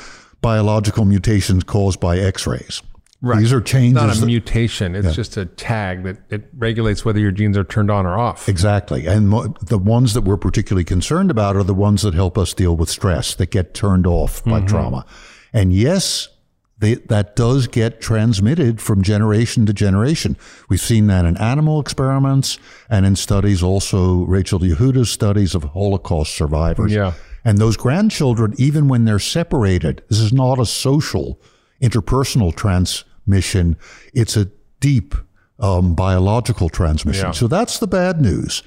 [0.42, 2.82] biological mutations caused by X-rays.
[3.22, 3.40] Right.
[3.40, 4.04] These are changes.
[4.04, 4.96] It's not a mutation.
[4.96, 8.50] It's just a tag that it regulates whether your genes are turned on or off.
[8.50, 9.08] Exactly.
[9.08, 12.54] And mo- the ones that we're particularly concerned about are the ones that help us
[12.54, 14.68] deal with stress, that get turned off by mm-hmm.
[14.68, 15.06] trauma.
[15.54, 16.28] And yes,
[16.84, 20.38] they, that does get transmitted from generation to generation.
[20.70, 26.36] We've seen that in animal experiments and in studies, also Rachel Yehuda's studies of Holocaust
[26.36, 26.92] survivors.
[26.92, 27.14] Yeah.
[27.46, 31.40] And those grandchildren, even when they're separated, this is not a social,
[31.82, 33.78] interpersonal transmission.
[34.14, 35.16] It's a deep
[35.60, 37.28] um, biological transmission.
[37.28, 37.32] Yeah.
[37.32, 38.62] So that's the bad news.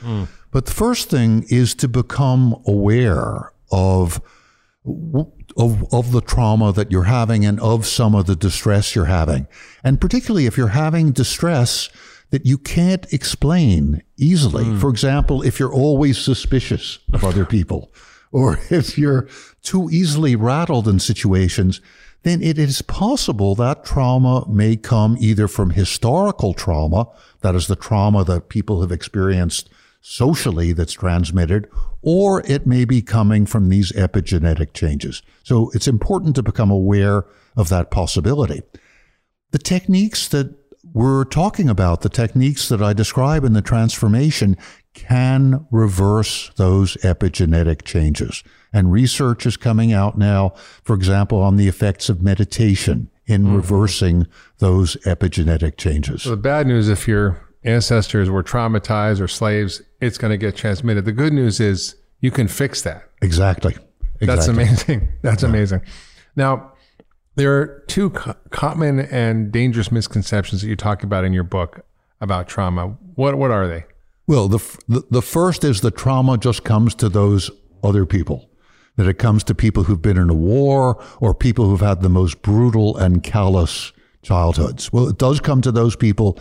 [0.51, 4.23] But the first thing is to become aware of
[5.57, 9.47] of, of the trauma that you're having and of some of the distress you're having.
[9.83, 11.89] And particularly if you're having distress
[12.31, 14.65] that you can't explain easily.
[14.65, 14.79] Hmm.
[14.79, 17.93] For example, if you're always suspicious of other people
[18.33, 19.29] or if you're
[19.63, 21.81] too easily rattled in situations,
[22.23, 27.09] then it is possible that trauma may come either from historical trauma,
[27.43, 29.69] that is the trauma that people have experienced
[30.09, 31.69] socially that's transmitted,
[32.01, 35.21] or it may be coming from these epigenetic changes.
[35.43, 37.25] So it's important to become aware
[37.57, 38.63] of that possibility.
[39.51, 40.55] The techniques that
[40.93, 44.57] we're talking about, the techniques that I describe in the transformation,
[44.95, 48.45] can reverse those epigenetic changes.
[48.73, 50.51] And research is coming out now,
[50.85, 53.57] for example, on the effects of meditation in hmm.
[53.57, 56.23] reversing those epigenetic changes.
[56.23, 60.57] So the bad news, if your ancestors were traumatized or slaves, it's going to get
[60.57, 61.05] transmitted.
[61.05, 63.09] The good news is you can fix that.
[63.23, 63.77] Exactly.
[64.21, 65.13] That's amazing.
[65.23, 65.83] That's amazing.
[66.37, 66.73] Now,
[67.35, 71.85] there are two co- common and dangerous misconceptions that you talk about in your book
[72.21, 72.97] about trauma.
[73.15, 73.85] What what are they?
[74.27, 77.51] Well, the, f- the the first is the trauma just comes to those
[77.85, 78.51] other people.
[78.97, 82.09] That it comes to people who've been in a war or people who've had the
[82.09, 84.91] most brutal and callous childhoods.
[84.91, 86.39] Well, it does come to those people,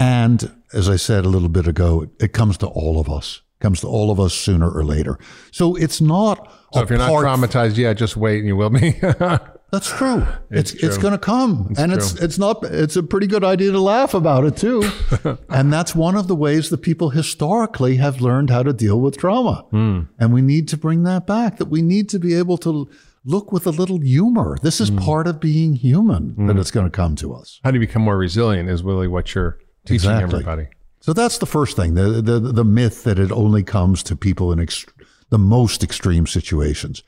[0.00, 3.42] and as I said a little bit ago, it comes to all of us.
[3.60, 5.18] It comes to all of us sooner or later.
[5.50, 6.52] So it's not.
[6.72, 9.00] So if you're not traumatized yet, just wait and you will be.
[9.70, 10.26] That's true.
[10.50, 11.02] It's it's, true.
[11.02, 12.64] going to come, and it's it's not.
[12.64, 14.82] It's a pretty good idea to laugh about it too,
[15.50, 19.18] and that's one of the ways that people historically have learned how to deal with
[19.18, 19.66] trauma.
[19.70, 20.00] Hmm.
[20.18, 21.58] And we need to bring that back.
[21.58, 22.88] That we need to be able to
[23.26, 24.56] look with a little humor.
[24.62, 24.98] This is hmm.
[24.98, 26.58] part of being human that hmm.
[26.58, 27.60] it's going to come to us.
[27.62, 30.34] How do you become more resilient is really what you're teaching Exactly.
[30.40, 30.68] everybody.
[31.00, 34.52] So that's the first thing the, the, the myth that it only comes to people
[34.52, 34.84] in ex-
[35.30, 37.02] the most extreme situations.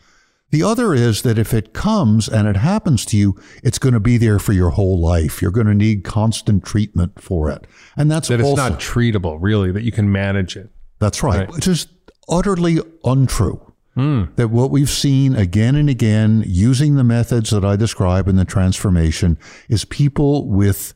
[0.51, 4.01] The other is that if it comes and it happens to you, it's going to
[4.01, 5.41] be there for your whole life.
[5.41, 7.67] You're going to need constant treatment for it.
[7.97, 10.71] And that's That it's also, not treatable, really, that you can manage it.
[10.99, 11.51] that's right, Right.
[11.51, 11.87] which is
[12.29, 13.61] utterly untrue.
[13.95, 14.25] Hmm.
[14.37, 18.45] That what we've seen again and again using the methods that I describe in the
[18.45, 19.37] transformation
[19.69, 20.95] is people with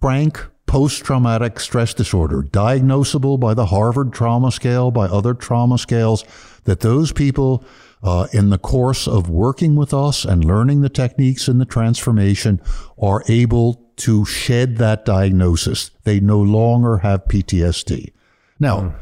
[0.00, 6.24] frank post traumatic stress disorder, diagnosable by the Harvard trauma scale, by other trauma scales,
[6.64, 7.64] that those people,
[8.02, 12.60] uh, in the course of working with us and learning the techniques in the transformation,
[13.00, 15.90] are able to shed that diagnosis.
[16.04, 18.12] They no longer have PTSD.
[18.60, 18.94] Now,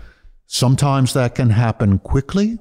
[0.47, 2.59] sometimes that can happen quickly.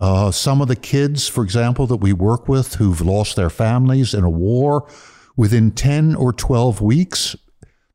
[0.00, 4.14] Uh, some of the kids, for example, that we work with who've lost their families
[4.14, 4.88] in a war,
[5.36, 7.36] within 10 or 12 weeks,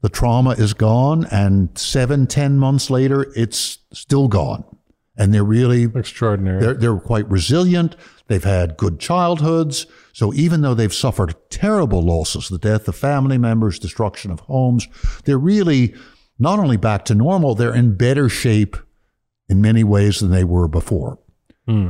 [0.01, 4.63] the trauma is gone, and seven, ten months later, it's still gone.
[5.17, 6.59] And they're really Extraordinary.
[6.59, 7.95] they're, they're quite resilient.
[8.27, 9.85] They've had good childhoods.
[10.13, 14.87] So even though they've suffered terrible losses, the death of family members, destruction of homes,
[15.25, 15.93] they're really
[16.39, 18.77] not only back to normal, they're in better shape
[19.47, 21.19] in many ways than they were before.
[21.67, 21.89] Hmm.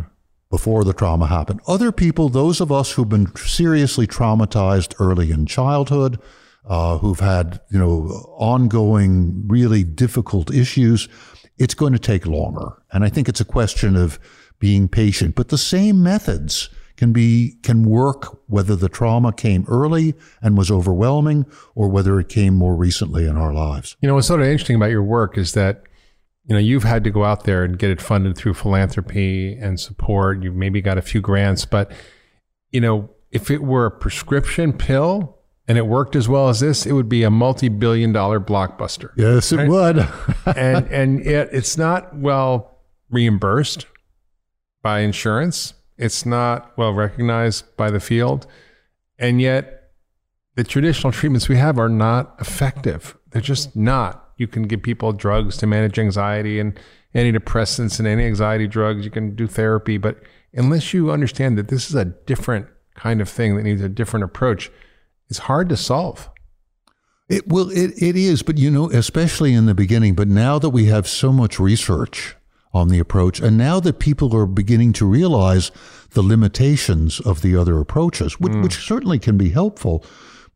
[0.50, 1.62] Before the trauma happened.
[1.68, 6.20] Other people, those of us who've been seriously traumatized early in childhood,
[6.66, 11.08] uh, who've had, you know, ongoing, really difficult issues,
[11.58, 12.82] it's going to take longer.
[12.92, 14.20] And I think it's a question of
[14.60, 15.36] being patient.
[15.36, 20.70] But the same methods can be can work whether the trauma came early and was
[20.70, 23.98] overwhelming or whether it came more recently in our lives.
[24.02, 25.82] You know, what's sort of interesting about your work is that,
[26.46, 29.80] you know, you've had to go out there and get it funded through philanthropy and
[29.80, 30.44] support.
[30.44, 31.92] You've maybe got a few grants, but,
[32.70, 36.86] you know, if it were a prescription pill and it worked as well as this,
[36.86, 39.12] it would be a multi billion dollar blockbuster.
[39.16, 40.08] Yes, it would.
[40.56, 43.86] and and yet it's not well reimbursed
[44.82, 45.74] by insurance.
[45.98, 48.48] It's not well recognized by the field,
[49.20, 49.92] and yet
[50.56, 53.18] the traditional treatments we have are not effective.
[53.30, 54.32] They're just not.
[54.38, 56.78] You can give people drugs to manage anxiety and
[57.14, 59.06] antidepressants and anti-anxiety drugs.
[59.06, 60.18] You can do therapy, but
[60.54, 64.24] unless you understand that this is a different kind of thing that needs a different
[64.24, 64.72] approach,
[65.32, 66.30] it's hard to solve.
[67.30, 70.14] It well, it, it is, but you know, especially in the beginning.
[70.14, 72.36] But now that we have so much research
[72.74, 75.72] on the approach, and now that people are beginning to realize
[76.12, 80.06] the limitations of the other approaches, which, which certainly can be helpful,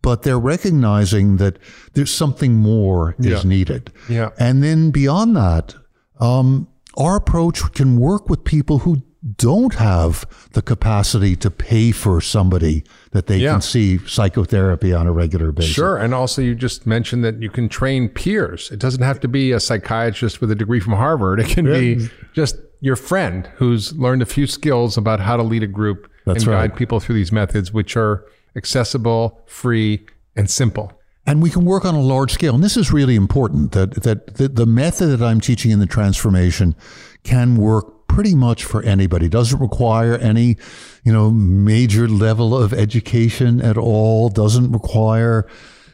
[0.01, 1.57] but they're recognizing that
[1.93, 3.37] there's something more Yeah.
[3.37, 3.93] is needed.
[4.09, 4.31] Yeah.
[4.37, 5.75] And then beyond that,
[6.19, 9.01] um, our approach can work with people who
[9.37, 13.53] don't have the capacity to pay for somebody that they Yeah.
[13.53, 15.73] can see psychotherapy on a regular basis.
[15.73, 15.97] Sure.
[15.97, 18.69] And also, you just mentioned that you can train peers.
[18.71, 21.39] It doesn't have to be a psychiatrist with a degree from Harvard.
[21.39, 25.63] It can be just your friend who's learned a few skills about how to lead
[25.63, 26.69] a group That's and right.
[26.69, 28.23] guide people through these methods, which are
[28.55, 30.91] accessible, free, and simple.
[31.25, 32.53] And we can work on a large scale.
[32.53, 35.87] And this is really important that, that, that the method that I'm teaching in the
[35.87, 36.75] transformation
[37.23, 39.27] can work pretty much for anybody.
[39.27, 40.55] Doesn't require any,
[41.03, 44.29] you know, major level of education at all.
[44.29, 45.45] Doesn't require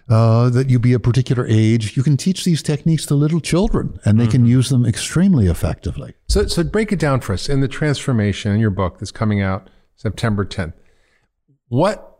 [0.07, 1.97] uh, that you be a particular age.
[1.97, 6.13] You can teach these techniques to little children and they can use them extremely effectively.
[6.27, 9.41] So, so break it down for us in the transformation in your book that's coming
[9.41, 10.73] out September 10th.
[11.69, 12.19] What,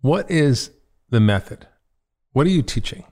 [0.00, 0.70] what is
[1.10, 1.66] the method?
[2.32, 3.04] What are you teaching?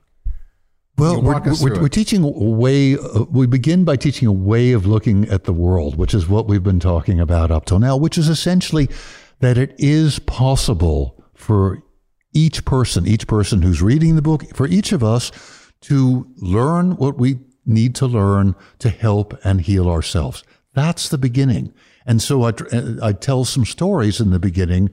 [1.01, 4.85] Well, we're, we're, we're teaching a way, uh, we begin by teaching a way of
[4.85, 8.19] looking at the world, which is what we've been talking about up till now, which
[8.19, 8.89] is essentially
[9.39, 11.83] that it is possible for
[12.35, 15.33] each person, each person who's reading the book, for each of us
[15.81, 20.45] to learn what we need to learn to help and heal ourselves.
[20.75, 21.73] That's the beginning.
[22.05, 22.53] And so I,
[23.03, 24.91] I tell some stories in the beginning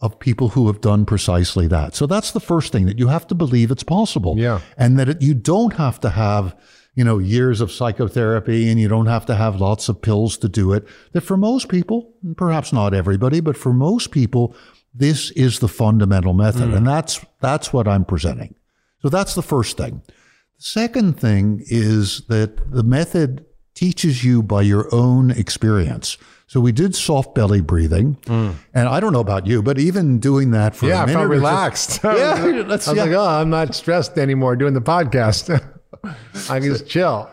[0.00, 1.94] of people who have done precisely that.
[1.94, 4.36] So that's the first thing that you have to believe it's possible.
[4.38, 4.60] Yeah.
[4.76, 6.56] And that it, you don't have to have,
[6.94, 10.48] you know, years of psychotherapy and you don't have to have lots of pills to
[10.48, 10.86] do it.
[11.12, 14.54] That for most people, perhaps not everybody, but for most people,
[14.94, 16.70] this is the fundamental method.
[16.70, 16.76] Mm.
[16.76, 18.54] And that's, that's what I'm presenting.
[19.02, 20.02] So that's the first thing.
[20.06, 23.44] The second thing is that the method
[23.76, 26.18] teaches you by your own experience.
[26.48, 28.50] So we did soft belly breathing, hmm.
[28.74, 31.18] and I don't know about you, but even doing that for Yeah, a I minute
[31.18, 32.00] felt relaxed.
[32.04, 33.04] Yeah, that's- I was yeah.
[33.04, 35.50] like, oh, I'm not stressed anymore doing the podcast.
[36.50, 37.28] I can just chill.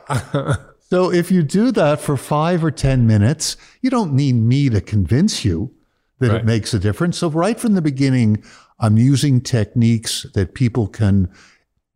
[0.89, 4.81] So if you do that for five or 10 minutes, you don't need me to
[4.81, 5.73] convince you
[6.19, 6.41] that Right.
[6.41, 7.17] it makes a difference.
[7.17, 8.43] So right from the beginning,
[8.79, 11.29] I'm using techniques that people can.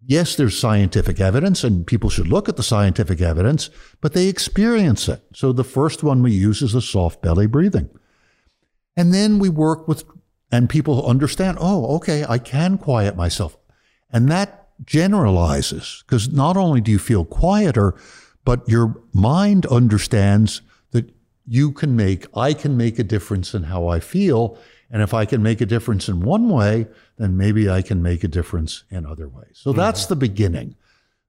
[0.09, 5.09] Yes, there's scientific evidence, and people should look at the scientific evidence, but they experience
[5.09, 5.21] it.
[5.33, 7.89] So the first one we use is the soft belly breathing.
[8.95, 10.05] And then we work with,
[10.49, 13.57] and people understand, oh, okay, I can quiet myself.
[14.09, 17.93] And that generalizes because not only do you feel quieter,
[18.45, 21.13] but your mind understands that
[21.45, 24.57] you can make, I can make a difference in how I feel.
[24.89, 28.23] And if I can make a difference in one way, then maybe I can make
[28.23, 29.53] a difference in other ways.
[29.53, 29.79] So mm-hmm.
[29.79, 30.75] that's the beginning.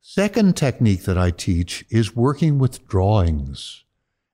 [0.00, 3.84] Second technique that I teach is working with drawings.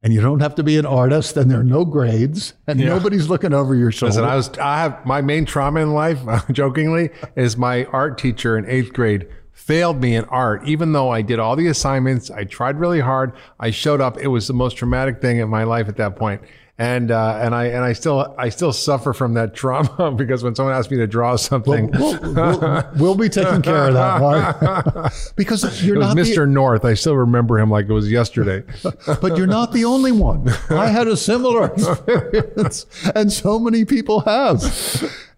[0.02, 2.88] And you don't have to be an artist, and there are no grades, and Yeah.
[2.88, 4.10] nobody's looking over your shoulder.
[4.10, 6.18] Listen, I was I have my main trauma in life,
[6.52, 11.22] jokingly, is my art teacher in eighth grade failed me in art, even though I
[11.22, 12.30] did all the assignments.
[12.30, 13.32] I tried really hard.
[13.58, 14.18] I showed up.
[14.18, 16.42] It was the most traumatic thing in my life at that point.
[16.76, 20.56] And uh, and I and I still I still suffer from that trauma because when
[20.56, 25.12] someone asks me to draw something, we'll, we'll, we'll be taking care of that, Mark.
[25.36, 26.34] because you're not Mr.
[26.38, 26.84] the, North.
[26.84, 28.64] I still remember him like it was yesterday.
[29.06, 30.48] but you're not the only one.
[30.68, 34.60] I had a similar experience, and so many people have.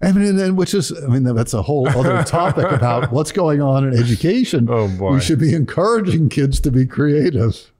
[0.00, 3.60] I mean, and which is, I mean, that's a whole other topic about what's going
[3.60, 4.68] on in education.
[4.70, 5.12] Oh, boy.
[5.14, 7.70] we should be encouraging kids to be creative.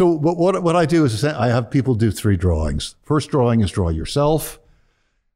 [0.00, 2.94] So, what what, what I do is I have people do three drawings.
[3.02, 4.58] First drawing is draw yourself.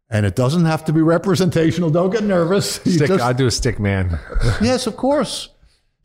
[0.09, 1.91] And it doesn't have to be representational.
[1.91, 2.77] Don't get nervous.
[2.77, 4.19] Stick, just- I do a stick man.
[4.63, 5.51] yes, of course.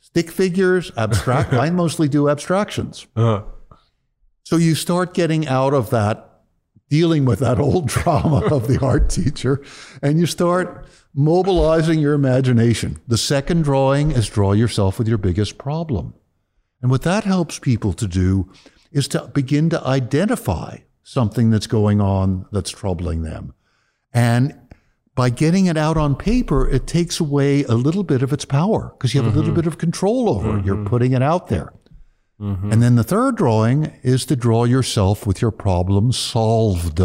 [0.01, 1.53] Stick figures, abstract.
[1.65, 3.07] I mostly do abstractions.
[3.15, 3.43] Uh,
[4.43, 6.41] So you start getting out of that,
[6.89, 9.63] dealing with that old trauma of the art teacher,
[10.01, 12.99] and you start mobilizing your imagination.
[13.07, 16.13] The second drawing is draw yourself with your biggest problem.
[16.81, 18.51] And what that helps people to do
[18.91, 23.53] is to begin to identify something that's going on that's troubling them.
[24.13, 24.57] And
[25.15, 28.93] by getting it out on paper, it takes away a little bit of its power
[28.97, 29.61] because you have a little mm-hmm.
[29.61, 30.65] bit of control over it.
[30.65, 30.87] You're mm-hmm.
[30.87, 31.73] putting it out there.
[32.39, 32.71] Mm-hmm.
[32.71, 36.99] And then the third drawing is to draw yourself with your problem solved.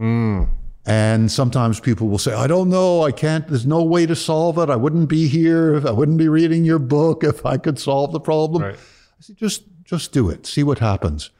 [0.00, 0.48] Mm.
[0.88, 4.56] And sometimes people will say, I don't know, I can't, there's no way to solve
[4.58, 4.70] it.
[4.70, 8.12] I wouldn't be here if I wouldn't be reading your book if I could solve
[8.12, 8.62] the problem.
[8.62, 8.76] Right.
[8.76, 11.30] I say, just just do it, see what happens.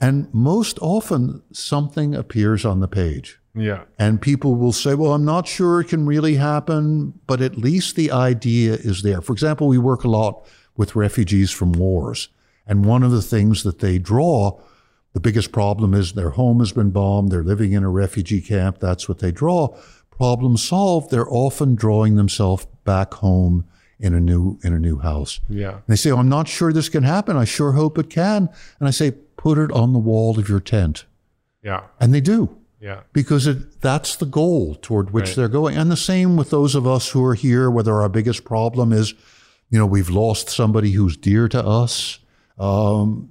[0.00, 3.38] And most often something appears on the page.
[3.54, 3.84] yeah.
[3.98, 7.96] And people will say, well, I'm not sure it can really happen, but at least
[7.96, 9.20] the idea is there.
[9.20, 10.46] For example, we work a lot
[10.76, 12.28] with refugees from wars.
[12.66, 14.58] And one of the things that they draw,
[15.14, 18.78] the biggest problem is their home has been bombed, they're living in a refugee camp,
[18.80, 19.68] that's what they draw.
[20.10, 23.64] Problem solved, they're often drawing themselves back home
[23.98, 25.40] in a new in a new house.
[25.48, 25.70] Yeah.
[25.74, 27.36] And they say, oh, I'm not sure this can happen.
[27.36, 28.48] I sure hope it can.
[28.78, 31.04] And I say, put it on the wall of your tent.
[31.62, 31.82] Yeah.
[32.00, 33.00] And they do Yeah.
[33.12, 35.36] because it, that's the goal toward which Right.
[35.36, 35.76] they're going.
[35.76, 39.14] And the same with those of us who are here, whether our biggest problem is,
[39.70, 42.18] you know, we've lost somebody who's dear to us.
[42.58, 43.30] Um,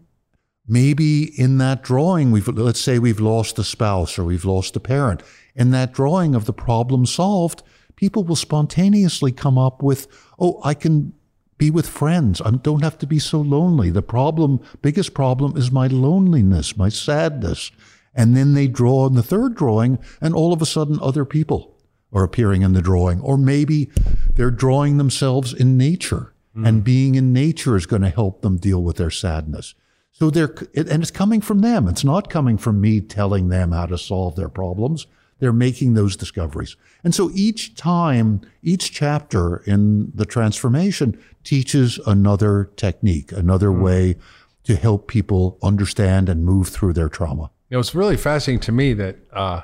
[0.68, 4.80] maybe in that drawing, we've let's say we've lost a spouse or we've lost a
[4.80, 5.24] parent.
[5.56, 7.64] In that drawing of the problem solved,
[7.96, 10.08] people will spontaneously come up with,
[10.40, 11.14] "Oh, I can."
[11.60, 12.42] Be with friends.
[12.42, 13.92] I don't have to be so lonely.
[13.92, 17.72] The problem, biggest problem, is my loneliness, my sadness.
[18.16, 21.78] And then they draw in the third drawing, and all of a sudden, other people
[22.12, 23.22] are appearing in the drawing.
[23.22, 23.92] Or maybe
[24.36, 26.66] they're drawing themselves in nature, hmm.
[26.66, 29.76] and being in nature is going to help them deal with their sadness.
[30.24, 31.86] So they're, and it's coming from them.
[31.90, 35.06] It's not coming from me telling them how to solve their problems.
[35.40, 36.78] They're making those discoveries.
[37.04, 44.16] And so each time, each chapter in the transformation teaches another technique, another way
[44.64, 47.52] to help people understand and move through their trauma.
[47.70, 49.64] It was really fascinating to me that uh,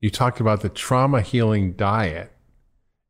[0.00, 2.32] you talked about the trauma healing diet.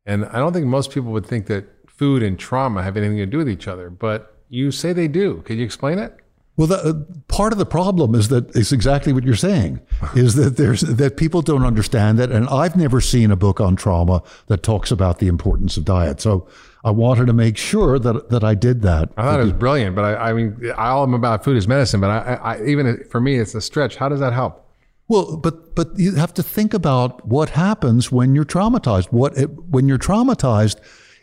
[0.06, 3.26] And I don't think most people would think that food and trauma have anything to
[3.26, 5.40] do with each other, but you say they do.
[5.42, 6.18] Can you explain it?
[6.56, 9.80] Well, the, uh, part of the problem is that it's exactly what you're saying
[10.14, 13.74] is that there's that people don't understand it, and I've never seen a book on
[13.74, 16.20] trauma that talks about the importance of diet.
[16.20, 16.46] So
[16.84, 19.10] I wanted to make sure that that I did that.
[19.16, 22.00] I thought it was brilliant, but I, I mean, all I'm about food is medicine,
[22.00, 23.96] but I, I, I, even for me, it's a stretch.
[23.96, 24.64] How does that help?
[25.08, 29.06] Well, but but you have to think about what happens when you're traumatized.
[29.06, 30.76] What it, when you're traumatized,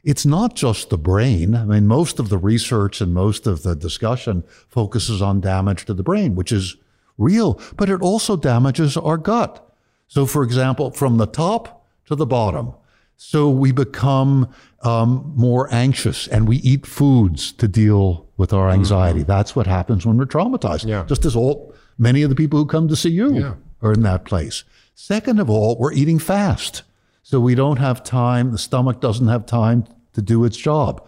[0.04, 1.56] it's not just the brain.
[1.56, 5.94] I mean, most of the research and most of the discussion focuses on damage to
[5.94, 6.76] the brain, which is
[7.18, 9.68] real, but it also damages our gut.
[10.08, 12.74] So, for example, from the top to the bottom.
[13.16, 19.22] So we become um, more anxious and we eat foods to deal with our anxiety.
[19.22, 20.88] That's what happens when we're traumatized.
[20.88, 21.06] Yeah.
[21.06, 23.34] Just as all many of the people who come to see you.
[23.36, 23.54] Yeah.
[23.84, 24.64] are in that place.
[24.96, 26.84] Second of all, we're eating fast.
[27.24, 31.08] So we don't have time, the stomach doesn't have time to do its job.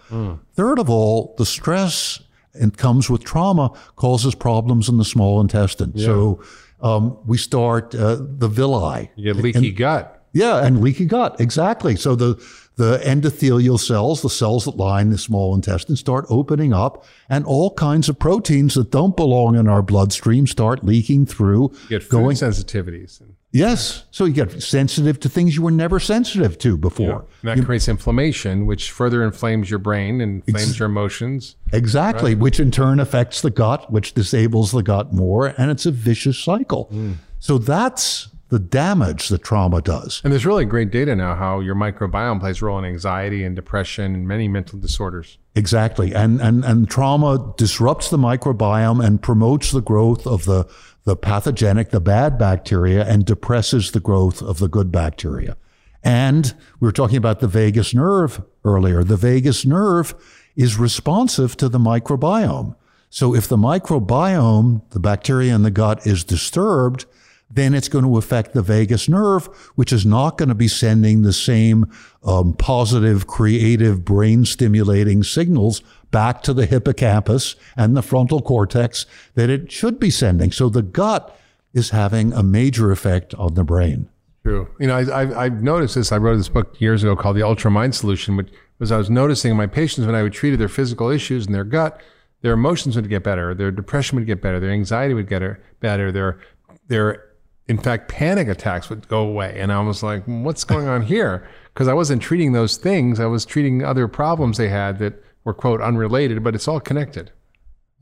[0.54, 2.22] Third of all, the stress
[2.54, 5.98] and comes with trauma causes problems in the small intestine.
[5.98, 6.42] So
[6.82, 9.12] um, we start uh, the villi.
[9.16, 10.24] You get leaky gut.
[10.34, 11.96] Yeah, and leaky gut, exactly.
[11.96, 12.44] So the
[12.76, 17.72] the endothelial cells, the cells that line the small intestine, start opening up, and all
[17.76, 21.72] kinds of proteins that don't belong in our bloodstream start leaking through.
[21.84, 23.22] You get food going sensitivities.
[23.22, 27.26] And, yes, so you get sensitive to things you were never sensitive to before.
[27.42, 31.56] and that creates inflammation, which further inflames your brain and inflames your emotions.
[31.72, 35.92] Exactly, which in turn affects the gut, which disables the gut more, and it's a
[35.92, 36.90] vicious cycle.
[36.92, 37.16] Mm.
[37.40, 40.22] So that's the damage that trauma does.
[40.24, 43.56] And there's really great data now how your microbiome plays a role in anxiety and
[43.56, 45.40] depression and many mental disorders.
[45.56, 46.14] Exactly.
[46.14, 50.68] And, and, and trauma disrupts the microbiome and promotes the growth of the,
[51.06, 55.58] the pathogenic, the bad bacteria, and depresses the growth of the good bacteria.
[56.04, 59.04] And we were talking about the vagus nerve earlier.
[59.04, 60.14] The vagus nerve
[60.56, 62.76] is responsive to the microbiome.
[63.10, 67.06] So if the microbiome, the bacteria in the gut is disturbed,
[67.50, 69.46] then it's going to affect the vagus nerve,
[69.76, 71.92] which is not going to be sending the same
[72.24, 75.84] um, positive, creative, brain stimulating signals
[76.14, 80.54] back to the hippocampus and the frontal cortex that it should be sending.
[80.54, 81.38] So the gut
[81.74, 84.08] is having a major effect on the brain.
[84.44, 84.70] True.
[84.80, 86.12] You know, I, I've noticed this.
[86.12, 89.10] I wrote this book years ago called The Ultra Mind Solution, which was I was
[89.10, 92.00] noticing in my patients when I would treat their physical issues in their gut,
[92.42, 95.64] their emotions would get better, their depression would get better, their anxiety would get er,
[95.80, 96.40] better, their
[96.88, 97.24] their
[97.68, 99.56] in fact panic attacks would go away.
[99.58, 101.48] And I was like, hmm, what's going on here?
[101.74, 103.20] Because I wasn't treating those things.
[103.20, 107.32] I was treating other problems they had that were quote unrelated, but it's all connected.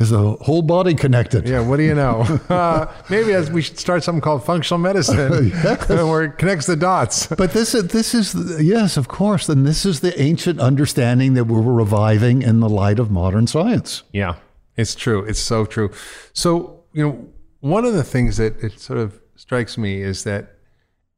[0.02, 1.48] Is the whole body connected?
[1.48, 2.26] Yeah, what do you know?
[2.52, 5.52] Uh, maybe as we should start something called functional medicine,
[5.88, 7.28] where it connects the dots.
[7.28, 11.46] But this is this is yes, of course, and this is the ancient understanding that
[11.46, 14.04] we're reviving in the light of modern science.
[14.12, 14.36] Yeah,
[14.76, 15.24] it's true.
[15.24, 15.92] It's so true.
[16.34, 17.28] So you know,
[17.62, 20.58] one of the things that it sort of strikes me is that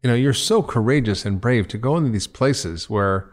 [0.01, 3.29] you know you're so courageous and brave to go into these places where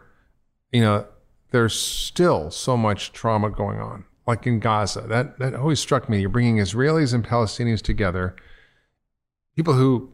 [0.71, 1.05] you know
[1.51, 5.01] there's still so much trauma going on like in Gaza.
[5.01, 6.21] That that always struck me.
[6.21, 8.35] You're bringing Israelis and Palestinians together
[9.55, 10.09] people who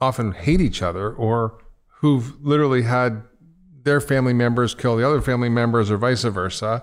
[0.00, 1.58] often hate each other or
[2.00, 3.22] who've literally had
[3.82, 6.82] their family members kill the other family members or vice versa.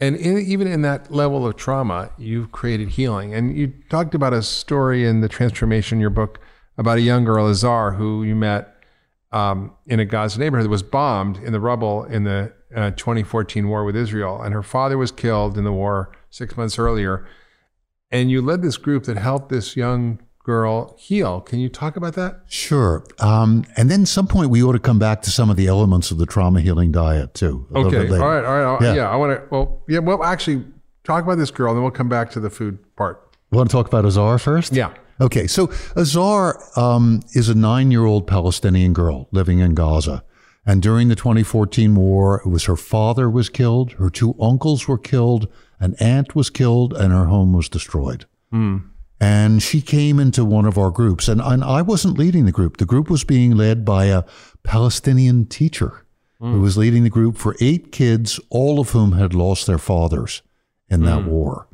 [0.00, 3.34] And in, even in that level of trauma you've created healing.
[3.34, 6.40] And you talked about a story in the transformation your book
[6.76, 8.74] about a young girl, Azar, who you met
[9.32, 13.68] um, in a Gaza neighborhood that was bombed in the rubble in the uh, 2014
[13.68, 14.40] war with Israel.
[14.40, 17.26] And her father was killed in the war six months earlier.
[18.10, 21.42] And you led this group that helped this young girl heal.
[21.42, 22.40] Can you talk about that?
[22.48, 23.04] Sure.
[23.18, 26.10] Um, and then some point we ought to come back to some of the elements
[26.10, 27.66] of the trauma healing diet too.
[27.74, 28.08] Okay.
[28.08, 28.44] All right.
[28.44, 28.82] All right.
[28.82, 28.94] Yeah.
[28.94, 29.10] yeah.
[29.10, 30.64] I want to, well, yeah, well, actually,
[31.04, 33.36] talk about this girl, and then we'll come back to the food part.
[33.50, 34.72] Want to talk about Azar first?
[34.72, 34.94] Yeah.
[35.20, 40.24] Okay, so Azar um, is a nine year old Palestinian girl living in Gaza.
[40.68, 44.98] And during the 2014 war, it was her father was killed, her two uncles were
[44.98, 45.48] killed,
[45.80, 48.26] an aunt was killed, and her home was destroyed.
[48.50, 48.76] Hmm.
[49.18, 52.76] And she came into one of our groups, and, and I wasn't leading the group.
[52.76, 54.24] The group was being led by a
[54.62, 56.04] Palestinian teacher
[56.38, 56.52] hmm.
[56.52, 60.42] who was leading the group for eight kids, all of whom had lost their fathers
[60.90, 61.30] in that hmm.
[61.30, 61.66] war.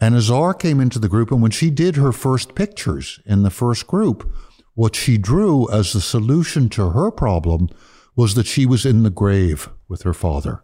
[0.00, 3.50] And Azar came into the group, and when she did her first pictures in the
[3.50, 4.28] first group,
[4.74, 7.68] what she drew as the solution to her problem
[8.16, 10.62] was that she was in the grave with her father.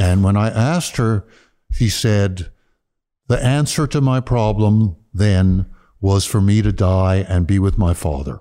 [0.00, 1.26] And when I asked her,
[1.72, 2.50] she said,
[3.26, 5.66] The answer to my problem then
[6.00, 8.40] was for me to die and be with my father.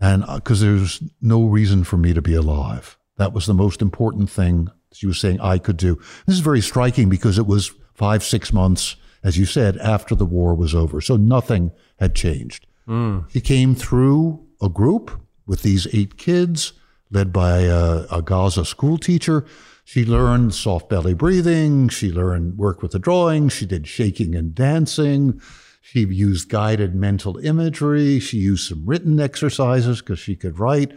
[0.00, 2.96] And uh, because there's no reason for me to be alive.
[3.16, 5.96] That was the most important thing she was saying I could do.
[6.26, 10.24] This is very striking because it was five, six months, as you said, after the
[10.24, 11.00] war was over.
[11.00, 12.66] So nothing had changed.
[12.86, 13.20] Hmm.
[13.28, 16.72] She came through a group with these eight kids,
[17.10, 19.44] led by a, a Gaza school teacher.
[19.84, 21.88] She learned soft belly breathing.
[21.88, 23.48] She learned work with the drawing.
[23.48, 25.40] She did shaking and dancing.
[25.80, 28.20] She used guided mental imagery.
[28.20, 30.92] She used some written exercises because she could write.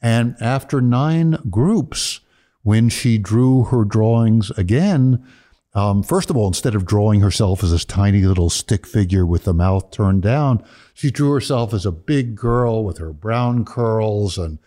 [0.00, 2.20] And after nine groups,
[2.62, 5.22] when she drew her drawings again,
[5.74, 9.44] um, first of all, instead of drawing herself as this tiny little stick figure with
[9.44, 14.36] the mouth turned down, she drew herself as a big girl with her brown curls
[14.36, 14.58] and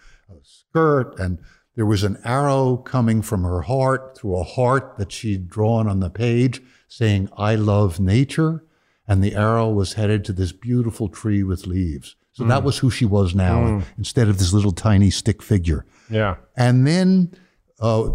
[0.74, 1.19] skirt.
[1.19, 1.39] And
[1.76, 5.99] there was an arrow coming from her heart through a heart that she'd drawn on
[5.99, 8.63] the page saying, I love nature.
[9.07, 12.15] And the arrow was headed to this beautiful tree with leaves.
[12.32, 12.65] So that mm.
[12.65, 13.84] was who she was now mm.
[13.97, 15.86] instead of this little tiny stick figure.
[16.09, 16.38] Yeah.
[16.55, 17.36] And then
[17.80, 18.09] uh,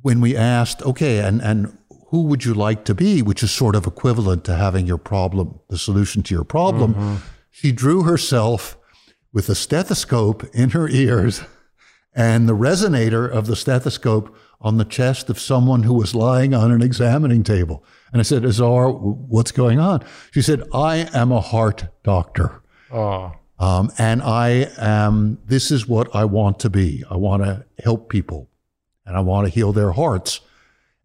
[0.00, 1.76] when we asked, okay, and, and
[2.08, 5.60] who would you like to be, which is sort of equivalent to having your problem,
[5.68, 7.16] the solution to your problem, mm-hmm.
[7.50, 8.78] she drew herself
[9.32, 11.42] with a stethoscope in her ears
[12.16, 16.72] and the resonator of the stethoscope on the chest of someone who was lying on
[16.72, 17.84] an examining table.
[18.10, 20.02] And I said, Azar, what's going on?
[20.32, 22.62] She said, I am a heart doctor.
[22.90, 23.32] Oh.
[23.58, 27.04] Um, and I am, this is what I want to be.
[27.10, 28.48] I want to help people
[29.04, 30.40] and I want to heal their hearts.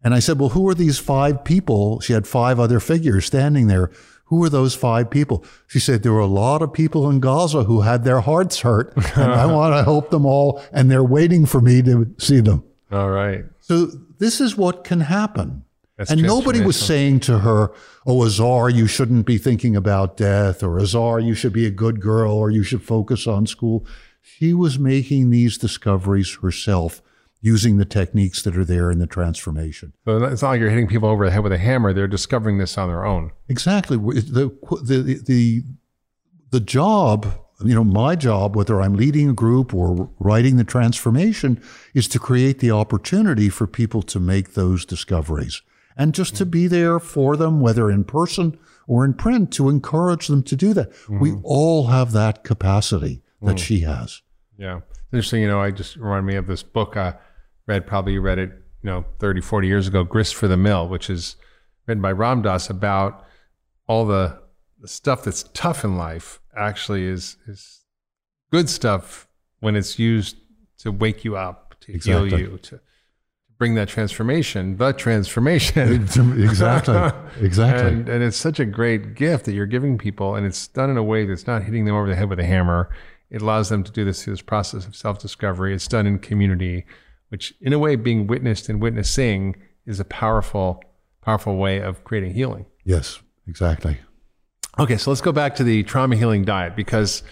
[0.02, 2.00] And I said, Well, who are these five people?
[2.00, 3.90] She had five other figures standing there.
[4.32, 5.44] Who are those five people?
[5.66, 8.96] She said, There were a lot of people in Gaza who had their hearts hurt,
[9.14, 12.64] and I want to help them all, and they're waiting for me to see them.
[12.90, 13.44] All right.
[13.60, 15.64] So, this is what can happen.
[15.98, 17.74] That's and nobody was saying to her,
[18.06, 22.00] Oh, Azar, you shouldn't be thinking about death, or Azar, you should be a good
[22.00, 23.84] girl, or you should focus on school.
[24.22, 27.02] She was making these discoveries herself
[27.42, 29.92] using the techniques that are there in the transformation.
[30.04, 31.92] So it's not like you're hitting people over the head with a hammer.
[31.92, 33.32] They're discovering this on their own.
[33.48, 33.96] Exactly.
[33.96, 35.62] The, the, the,
[36.50, 37.34] the job,
[37.64, 41.60] you know, my job, whether I'm leading a group or writing the transformation,
[41.94, 45.62] is to create the opportunity for people to make those discoveries
[45.96, 50.28] and just to be there for them, whether in person or in print, to encourage
[50.28, 50.92] them to do that.
[50.92, 51.18] Mm-hmm.
[51.18, 53.58] We all have that capacity that mm.
[53.58, 54.22] she has.
[54.56, 54.76] Yeah.
[54.76, 57.14] It's interesting, you know, I just reminded me of this book I
[57.66, 58.50] read, probably read it,
[58.82, 61.36] you know, 30, 40 years ago, Grist for the Mill, which is
[61.86, 63.24] written by Ram Dass about
[63.86, 64.40] all the,
[64.80, 67.80] the stuff that's tough in life actually is, is
[68.50, 69.26] good stuff
[69.60, 70.36] when it's used
[70.78, 72.80] to wake you up, to heal you, to
[73.62, 76.02] bring that transformation, the transformation.
[76.42, 77.00] exactly.
[77.40, 77.88] Exactly.
[77.92, 80.96] And, and it's such a great gift that you're giving people, and it's done in
[80.96, 82.90] a way that's not hitting them over the head with a hammer.
[83.30, 85.72] It allows them to do this through this process of self discovery.
[85.74, 86.84] It's done in community,
[87.32, 89.56] which, in a way, being witnessed and witnessing
[89.86, 90.82] is a powerful,
[91.22, 92.66] powerful way of creating healing.
[92.84, 93.96] yes, exactly.
[94.78, 97.22] Okay, so let's go back to the trauma healing diet because,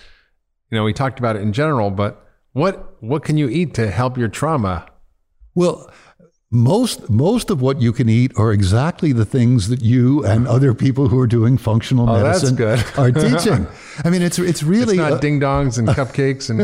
[0.70, 3.90] you know, we talked about it in general, but what what can you eat to
[3.90, 4.86] help your trauma?
[5.54, 5.90] Well,
[6.50, 10.72] most most of what you can eat are exactly the things that you and other
[10.74, 12.58] people who are doing functional Oh, medicine
[12.96, 13.66] are teaching.
[14.02, 16.58] I mean, it's it's really It's not uh, ding dongs and cupcakes and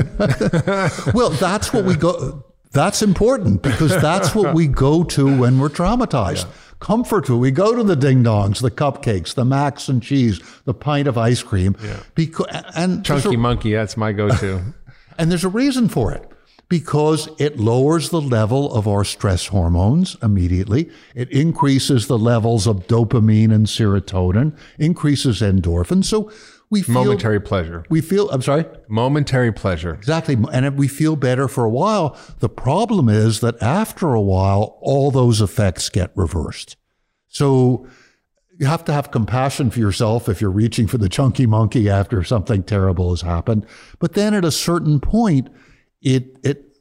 [1.14, 1.30] well.
[1.30, 2.43] That's what we go.
[2.77, 6.47] That's important because that's what we go to when we're traumatized.
[6.79, 7.39] Comfort food.
[7.39, 11.16] We go to the ding dongs, the cupcakes, the macs and cheese, the pint of
[11.16, 11.74] ice cream.
[12.14, 12.47] Because
[12.77, 13.72] and there's a- chunky monkey.
[13.72, 14.62] That's my go-to.
[15.18, 16.31] And there's a reason for it
[16.68, 20.91] because it lowers the level of our stress hormones immediately.
[21.14, 26.05] It increases the levels of dopamine and serotonin, increases endorphins.
[26.05, 26.31] So
[26.71, 27.85] we feel Momentary pleasure.
[27.89, 28.64] we feel I'm sorry.
[28.89, 29.95] Momentary pleasure.
[29.95, 30.37] Exactly.
[30.53, 32.19] And we feel better for a while.
[32.41, 36.77] The problem is that after a while, all those effects get reversed.
[37.29, 37.87] So
[38.59, 42.25] you have to have compassion for yourself if you're reaching for the chunky monkey after
[42.25, 43.67] something terrible has happened.
[43.99, 45.49] But then at a certain point,
[46.01, 46.79] it, it,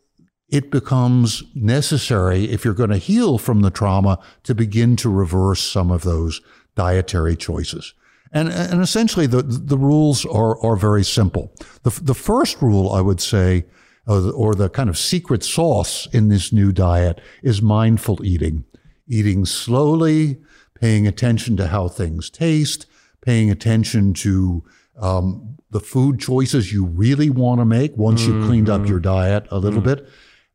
[0.48, 5.62] it becomes necessary if you're going to heal from the trauma to begin to reverse
[5.62, 6.42] some of those
[6.76, 7.94] dietary choices.
[8.36, 11.54] And, and essentially, the, the rules are, are very simple.
[11.84, 13.66] The, the first rule, I would say,
[14.06, 18.66] or the, or the kind of secret sauce in this new diet is mindful eating.
[19.08, 20.38] Eating slowly,
[20.80, 22.86] paying attention to how things taste,
[23.22, 24.64] paying attention to
[25.00, 29.48] um, the food choices you really want to make once you've cleaned up your diet
[29.50, 30.08] a little bit.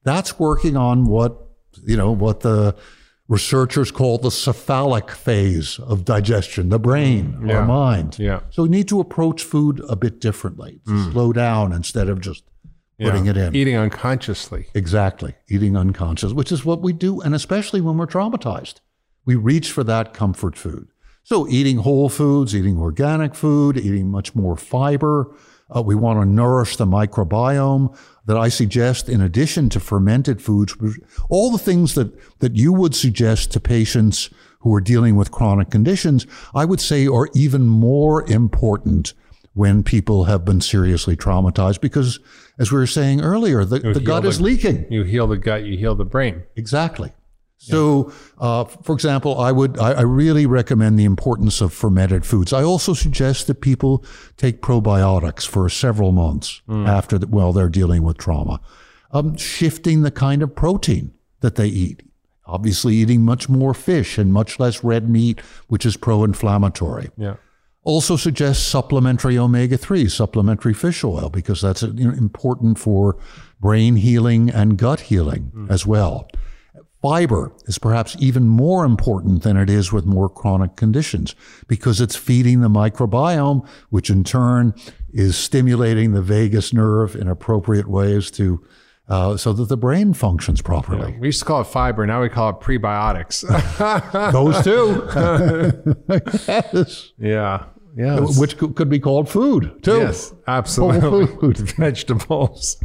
[0.05, 1.39] That's working on what,
[1.85, 2.77] you know, what the
[3.31, 7.49] researchers call the cephalic phase of digestion, the brain, mm.
[7.49, 7.59] Yeah.
[7.59, 8.19] our mind.
[8.19, 8.41] Yeah.
[8.51, 12.43] So we need to approach food a bit differently, to slow down instead of just
[12.99, 13.31] putting Yeah.
[13.31, 13.57] it in.
[13.57, 14.67] Eating unconsciously.
[14.75, 15.35] Exactly.
[15.49, 18.81] Eating unconscious, which is what we do, and especially when we're traumatized.
[19.25, 20.89] We reach for that comfort food.
[21.23, 25.31] So, eating whole foods, eating organic food, eating much more fiber.
[25.75, 27.97] Uh, we want to nourish the microbiome
[28.27, 30.77] that I suggest, in addition to fermented foods,
[31.29, 35.71] all the things that, that you would suggest to patients who are dealing with chronic
[35.71, 39.15] conditions, I would say are even more important
[39.55, 42.21] when people have been seriously traumatized because,
[42.59, 44.87] as we were saying earlier, the, the gut the- is leaking.
[44.91, 46.43] You heal the gut, you heal the brain.
[46.57, 47.13] Exactly.
[47.63, 52.55] So, uh, for example, I would I, I really recommend the importance of fermented foods.
[52.55, 54.03] I also suggest that people
[54.39, 58.61] take probiotics for several months after the, well they're dealing with trauma.
[59.13, 62.03] Um, shifting the kind of protein that they eat.
[62.47, 67.11] Obviously, eating much more fish and much less red meat, which is pro-inflammatory.
[67.17, 67.37] Yeah.
[67.83, 73.17] Also suggests supplementary omega 3, supplementary fish oil, because that's you know, important for
[73.61, 75.71] brain healing and gut healing mm.
[75.71, 76.29] as well.
[77.03, 81.35] Fiber is perhaps even more important than it is with more chronic conditions
[81.67, 84.75] because it's feeding the microbiome, which in turn
[85.13, 88.63] is stimulating the vagus nerve in appropriate ways to
[89.09, 91.13] uh, so that the brain functions properly.
[91.13, 92.07] Yeah, we used to call it fiber.
[92.07, 93.43] Now we call it prebiotics.
[94.33, 95.09] Those two.
[96.73, 97.13] yes.
[97.19, 97.65] Yeah.
[97.97, 98.21] Yeah.
[98.21, 99.99] Which could be called food too.
[99.99, 101.27] Yes, absolutely.
[101.27, 101.59] Food.
[101.77, 102.77] Vegetables.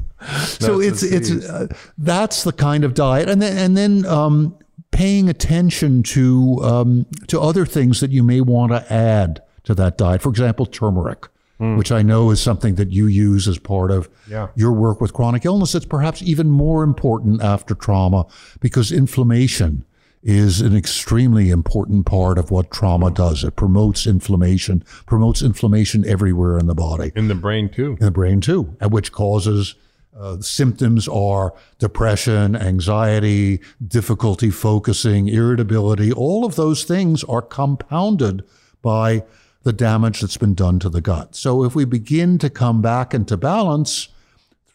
[0.45, 4.57] so it's it's uh, that's the kind of diet, and then and then um,
[4.91, 9.97] paying attention to um, to other things that you may want to add to that
[9.97, 10.21] diet.
[10.21, 11.27] For example, turmeric
[11.59, 11.77] mm.
[11.77, 14.47] which I know is something that you use as part of yeah.
[14.55, 15.75] your work with chronic illness.
[15.75, 18.25] It's perhaps even more important after trauma
[18.59, 19.85] because inflammation
[20.25, 23.43] is an extremely important part of what trauma does.
[23.43, 27.11] It promotes inflammation, promotes inflammation everywhere in the body.
[27.15, 27.95] In the brain too.
[27.99, 29.75] In the brain too, which causes
[30.17, 36.11] uh, symptoms are depression, anxiety, difficulty focusing, irritability.
[36.11, 38.43] All of those things are compounded
[38.81, 39.23] by
[39.61, 41.35] the damage that's been done to the gut.
[41.35, 44.07] So if we begin to come back into balance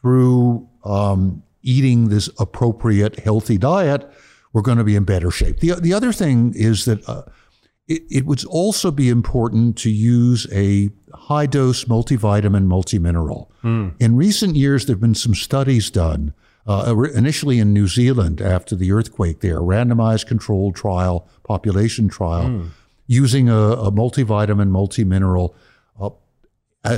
[0.00, 4.08] through um, eating this appropriate, healthy diet,
[4.52, 5.60] we're going to be in better shape.
[5.60, 7.22] The, the other thing is that uh,
[7.88, 13.48] it, it would also be important to use a high dose multivitamin, multimineral.
[13.62, 13.94] Mm.
[14.00, 16.34] In recent years, there have been some studies done.
[16.66, 22.48] Uh, initially in New Zealand after the earthquake there, a randomized controlled trial, population trial,
[22.48, 22.70] mm
[23.10, 25.52] using a, a multivitamin, multimineral
[26.00, 26.10] uh,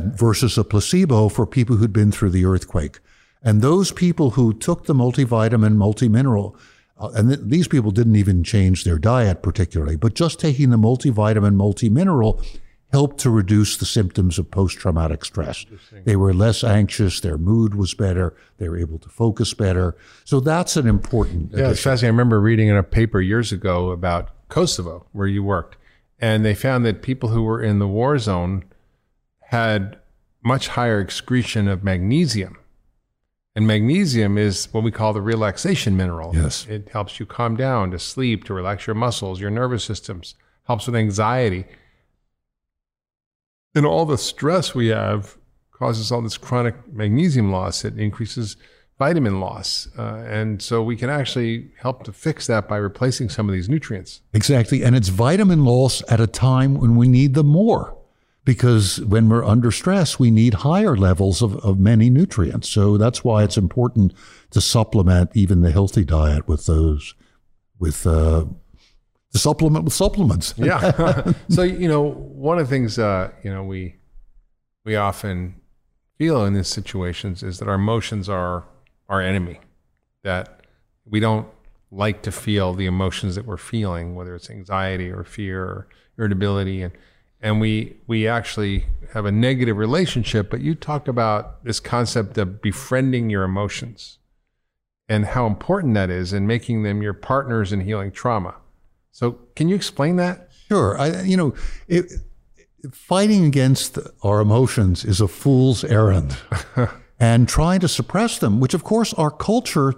[0.04, 3.00] versus a placebo for people who'd been through the earthquake.
[3.42, 6.54] And those people who took the multivitamin, multimineral,
[6.98, 10.76] uh, and th- these people didn't even change their diet particularly, but just taking the
[10.76, 12.44] multivitamin, multimineral
[12.92, 15.64] helped to reduce the symptoms of post traumatic stress.
[16.04, 19.96] They were less anxious, their mood was better, they were able to focus better.
[20.24, 21.52] So that's an important.
[21.52, 21.70] Yeah, addition.
[21.72, 22.08] it's fascinating.
[22.08, 25.78] I remember reading in a paper years ago about Kosovo, where you worked,
[26.20, 28.64] and they found that people who were in the war zone
[29.48, 29.98] had
[30.44, 32.58] much higher excretion of magnesium.
[33.54, 36.34] And magnesium is what we call the relaxation mineral.
[36.34, 36.66] Yes.
[36.66, 40.34] It helps you calm down, to sleep, to relax your muscles, your nervous systems,
[40.66, 41.66] helps with anxiety.
[43.74, 45.36] And all the stress we have
[45.70, 47.84] causes all this chronic magnesium loss.
[47.84, 48.56] It increases
[48.98, 49.88] vitamin loss.
[49.98, 53.68] Uh, and so we can actually help to fix that by replacing some of these
[53.68, 54.20] nutrients.
[54.32, 54.82] Exactly.
[54.82, 57.98] And it's vitamin loss at a time when we need them more.
[58.44, 62.68] Because when we're under stress, we need higher levels of, of many nutrients.
[62.68, 64.12] So that's why it's important
[64.50, 67.14] to supplement even the healthy diet with those,
[67.78, 68.46] with uh,
[69.30, 70.54] the supplement with supplements.
[70.56, 71.32] yeah.
[71.48, 73.96] so, you know, one of the things, uh, you know, we,
[74.84, 75.54] we often
[76.18, 78.64] feel in these situations is that our emotions are
[79.08, 79.60] our enemy,
[80.24, 80.66] that
[81.04, 81.46] we don't
[81.92, 85.88] like to feel the emotions that we're feeling, whether it's anxiety or fear or
[86.18, 86.82] irritability.
[86.82, 86.92] And,
[87.42, 90.48] and we, we actually have a negative relationship.
[90.50, 94.18] But you talk about this concept of befriending your emotions
[95.08, 98.54] and how important that is in making them your partners in healing trauma.
[99.10, 100.48] So, can you explain that?
[100.68, 100.98] Sure.
[100.98, 101.54] I, you know,
[101.86, 102.10] it,
[102.92, 106.36] fighting against our emotions is a fool's errand.
[107.20, 109.94] and trying to suppress them, which of course our culture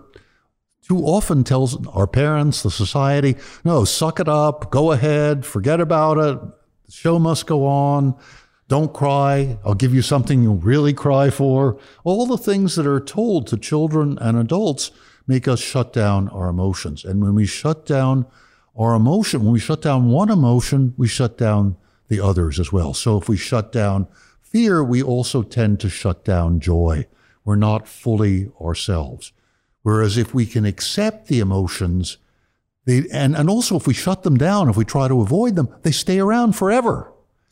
[0.87, 6.19] too often tells our parents, the society, no, suck it up, go ahead, forget about
[6.19, 6.39] it,
[6.87, 8.15] the show must go on,
[8.69, 11.79] don't cry, I'll give you something you'll really cry for.
[12.03, 14.91] All the things that are told to children and adults
[15.27, 17.05] make us shut down our emotions.
[17.05, 18.27] And when we shut down
[18.77, 21.77] our emotion, when we shut down one emotion, we shut down
[22.09, 22.95] the others as well.
[22.95, 24.09] So if we shut down
[24.41, 27.07] fear, we also tend to shut down joy.
[27.45, 29.33] We're not fully ourselves.
[29.83, 32.17] Whereas if we can accept the emotions,
[32.85, 35.75] they, and, and also if we shut them down, if we try to avoid them,
[35.83, 37.11] they stay around forever.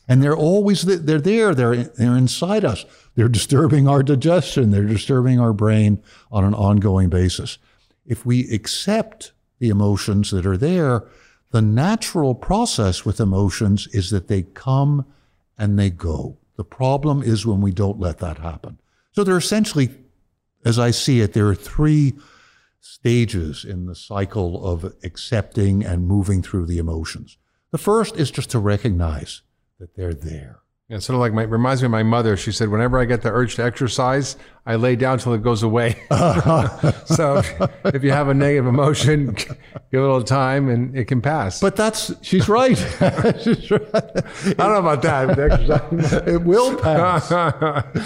[0.08, 2.84] And they're always, they're there, they're, they're inside us.
[3.14, 7.58] They're disturbing our digestion, they're disturbing our brain on an ongoing basis.
[8.06, 11.04] If we accept the emotions that are there,
[11.50, 15.06] the natural process with emotions is that they come
[15.56, 16.36] and they go.
[16.56, 18.78] The problem is when we don't let that happen.
[19.12, 19.90] So there are essentially,
[20.64, 22.14] as I see it, there are three
[22.82, 27.38] stages in the cycle of accepting and moving through the emotions.
[27.70, 29.42] The first is just to recognize
[29.78, 30.58] that they're there.
[30.88, 32.36] Yeah, sort of like my reminds me of my mother.
[32.36, 35.62] She said, whenever I get the urge to exercise, I lay down till it goes
[35.62, 35.96] away.
[37.06, 39.56] so if, if you have a negative emotion, give
[39.92, 41.60] it a little time and it can pass.
[41.60, 42.76] But that's she's right.
[43.42, 43.84] she's right.
[43.94, 46.24] I don't know about that.
[46.26, 47.30] It will pass.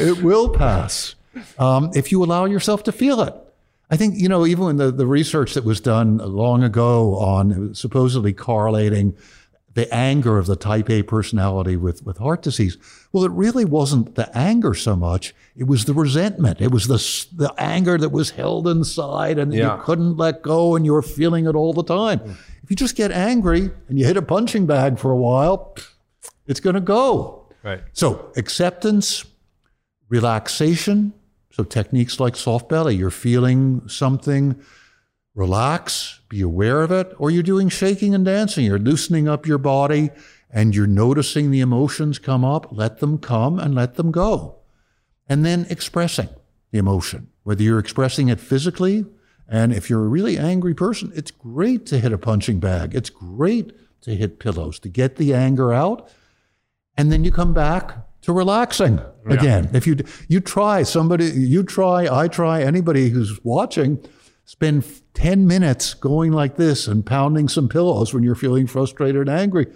[0.00, 1.16] it will pass
[1.58, 3.34] um, if you allow yourself to feel it.
[3.90, 7.74] I think you know even when the, the research that was done long ago on
[7.74, 9.16] supposedly correlating
[9.74, 12.78] the anger of the type A personality with, with heart disease.
[13.12, 15.34] Well, it really wasn't the anger so much.
[15.54, 16.62] It was the resentment.
[16.62, 16.96] It was the,
[17.36, 19.76] the anger that was held inside and Yeah.
[19.76, 22.20] you couldn't let go and you were feeling it all the time.
[22.20, 22.30] Hmm.
[22.62, 25.76] If you just get angry and you hit a punching bag for a while,
[26.46, 27.46] it's going to go.
[27.62, 27.82] right.
[27.92, 29.26] So acceptance,
[30.08, 31.12] relaxation.
[31.56, 34.62] So techniques like soft belly, you're feeling something,
[35.34, 38.66] relax, be aware of it, or you're doing shaking and dancing.
[38.66, 40.10] You're loosening up your body
[40.50, 42.68] and you're noticing the emotions come up.
[42.72, 44.56] Let them come and let them go.
[45.30, 46.28] And then expressing
[46.72, 49.06] the emotion, whether you're expressing it physically.
[49.48, 52.94] And if you're a really angry person, it's great to hit a punching bag.
[52.94, 56.10] It's great to hit pillows to get the anger out
[56.96, 59.70] and then you come back to relaxing again.
[59.72, 59.96] If you
[60.28, 63.98] you try somebody, you try, I try, anybody who's watching,
[64.44, 69.30] spend 10 minutes going like this and pounding some pillows when you're feeling frustrated and
[69.30, 69.66] angry.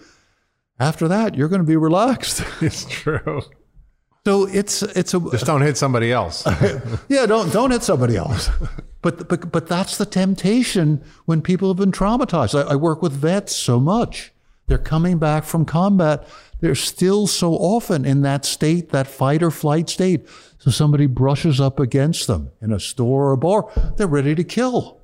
[0.79, 2.43] After that, you're going to be relaxed.
[2.63, 3.43] It's true.
[4.27, 6.47] So it's it's a Just don't hit somebody else.
[7.09, 8.51] yeah, don't don't hit somebody else.
[9.01, 12.55] But but but that's the temptation when people have been traumatized.
[12.55, 14.33] I, I work with vets so much.
[14.71, 16.29] They're coming back from combat.
[16.61, 20.29] They're still so often in that state, that fight or flight state.
[20.59, 24.45] So somebody brushes up against them in a store or a bar, they're ready to
[24.45, 25.01] kill.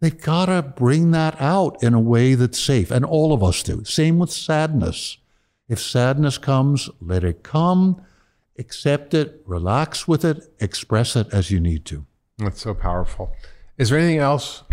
[0.00, 3.62] They've got to bring that out in a way that's safe, and all of us
[3.62, 3.82] do.
[3.82, 5.16] Same with sadness.
[5.70, 8.02] If sadness comes, let it come,
[8.58, 12.04] accept it, relax with it, express it as you need to.
[12.36, 13.32] That's so powerful.
[13.78, 14.64] Is there anything else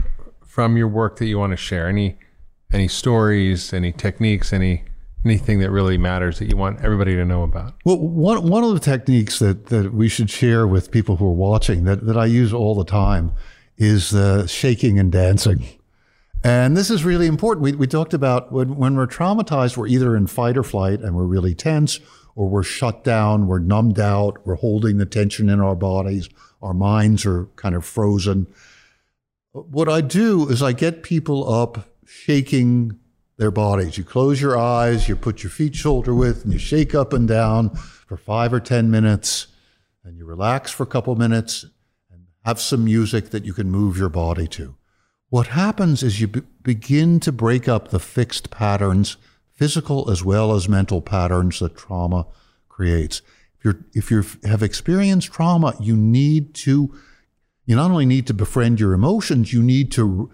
[0.46, 1.88] from your work that you want to share?
[1.88, 2.18] Any
[2.76, 4.84] any stories, any techniques, any
[5.26, 7.74] anything that really matters that you want everybody to know about?
[7.84, 11.34] Well, one, one of the techniques that, that we should share with people who are
[11.34, 13.32] watching that, that I use all the time
[13.76, 15.66] is uh, shaking and dancing.
[16.44, 17.64] And this is really important.
[17.64, 21.16] We, we talked about when, when we're traumatized, we're either in fight or flight and
[21.16, 22.00] we're really tense,
[22.36, 26.30] or we're shut down, we're numbed out, we're holding the tension in our bodies,
[26.62, 28.46] our minds are kind of frozen.
[29.54, 33.00] What I do is I get people up shaking
[33.38, 33.98] their bodies.
[33.98, 37.28] You close your eyes, you put your feet shoulder width, and you shake up and
[37.28, 39.48] down for five or 10 minutes,
[40.04, 41.66] and you relax for a couple minutes
[42.12, 44.76] and have some music that you can move your body to.
[45.30, 49.18] What happens is you be- begin to break up the fixed patterns,
[49.52, 52.28] physical as well as mental patterns that trauma
[52.70, 53.22] creates.
[53.58, 56.94] If you're if you have experienced trauma, you need to
[57.66, 60.32] you not only need to befriend your emotions, you need to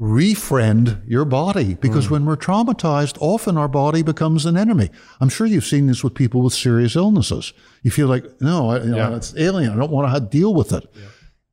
[0.00, 2.14] refriend your body because hmm.
[2.14, 4.88] when we're traumatized, often our body becomes an enemy.
[5.20, 7.52] I'm sure you've seen this with people with serious illnesses.
[7.82, 9.72] You feel like, no, I, you know, it's alien.
[9.72, 10.90] I don't want to deal with it.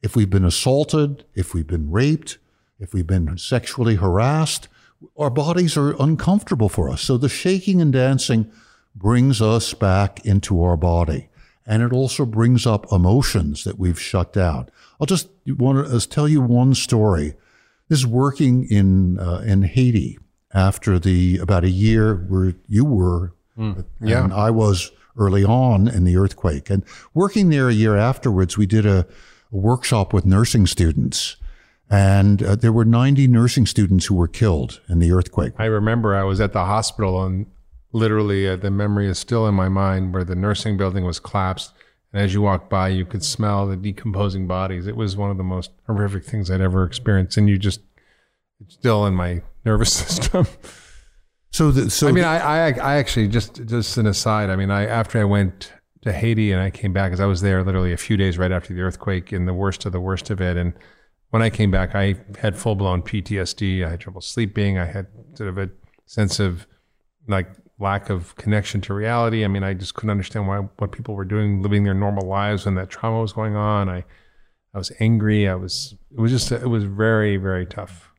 [0.02, 2.38] If we've been assaulted, if we've been raped,
[2.80, 4.70] if we've been sexually harassed,
[5.18, 7.02] our bodies are uncomfortable for us.
[7.02, 8.50] So the shaking and dancing
[8.96, 11.30] brings us back into our body.
[11.66, 14.70] And it also brings up emotions that we've shut down.
[15.02, 17.36] I'll just want to tell you one story.
[17.90, 20.18] This is working in uh, in Haiti
[20.54, 23.34] after the about a year where you were,
[24.02, 24.24] yeah.
[24.24, 26.84] and I was early on in the earthquake, and
[27.14, 29.00] working there a year afterwards, we did a,
[29.52, 31.38] a workshop with nursing students,
[31.90, 35.54] and uh, there were 90 nursing students who were killed in the earthquake.
[35.58, 37.46] I remember I was at the hospital and
[37.94, 41.74] literally uh, the memory is still in my mind where the nursing building was collapsed.
[42.18, 44.88] And as you walked by, you could smell the decomposing bodies.
[44.88, 47.38] It was one of the most horrific things I'd ever experienced.
[47.38, 47.82] And you just,
[48.60, 50.48] it's still in my nervous system.
[51.52, 54.50] So, the, so I mean, I, I, I actually just, just an aside.
[54.50, 57.42] I mean, I, after I went to Haiti and I came back, because I was
[57.42, 60.32] there literally a few days right after the earthquake in the worst of the worst
[60.32, 60.58] of it.
[60.58, 60.74] And
[61.30, 63.86] when I came back, I had full blown PTSD.
[63.86, 64.80] I had trouble sleeping.
[64.80, 65.06] I had
[65.36, 65.70] sort of a
[66.08, 66.66] sense of
[67.28, 69.46] like lack of connection to reality.
[69.46, 72.66] I mean, I just couldn't understand why what people were doing, living their normal lives
[72.66, 73.88] when that trauma was going on.
[73.90, 74.04] I,
[74.74, 75.48] I was angry.
[75.48, 75.96] I was.
[76.12, 76.52] It was just.
[76.52, 78.12] It was very, very tough.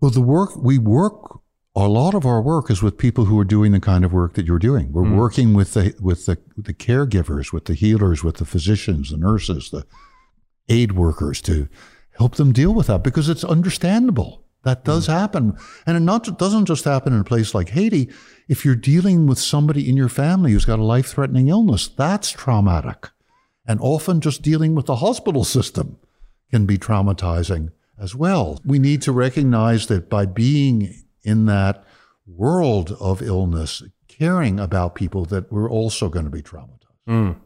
[0.00, 1.40] Well, the work we work,
[1.74, 4.34] a lot of our work is with people who are doing the kind of work
[4.34, 4.92] that you're doing.
[4.92, 5.16] We're Mm.
[5.16, 9.70] working with the with the the caregivers, with the healers, with the physicians, the nurses,
[9.70, 9.86] the
[10.68, 11.68] aid workers to
[12.18, 14.44] help them deal with that because it's understandable.
[14.64, 15.56] That does happen.
[15.86, 18.08] And it not, doesn't just happen in a place like Haiti.
[18.48, 22.30] If you're dealing with somebody in your family who's got a life threatening illness, that's
[22.30, 23.10] traumatic.
[23.66, 25.98] And often just dealing with the hospital system
[26.50, 28.60] can be traumatizing as well.
[28.64, 31.84] We need to recognize that by being in that
[32.26, 36.68] world of illness, caring about people, that we're also going to be traumatized.
[37.08, 37.36] Mm.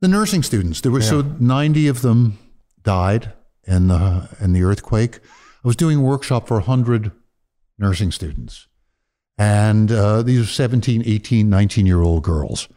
[0.00, 2.38] The nursing students, there were so 90 of them
[2.82, 3.32] died
[3.64, 5.20] in the, in the earthquake.
[5.62, 7.12] I was doing a workshop for 100
[7.78, 8.66] nursing students.
[9.36, 12.68] And uh, these are 17, 18, 19 year old girls.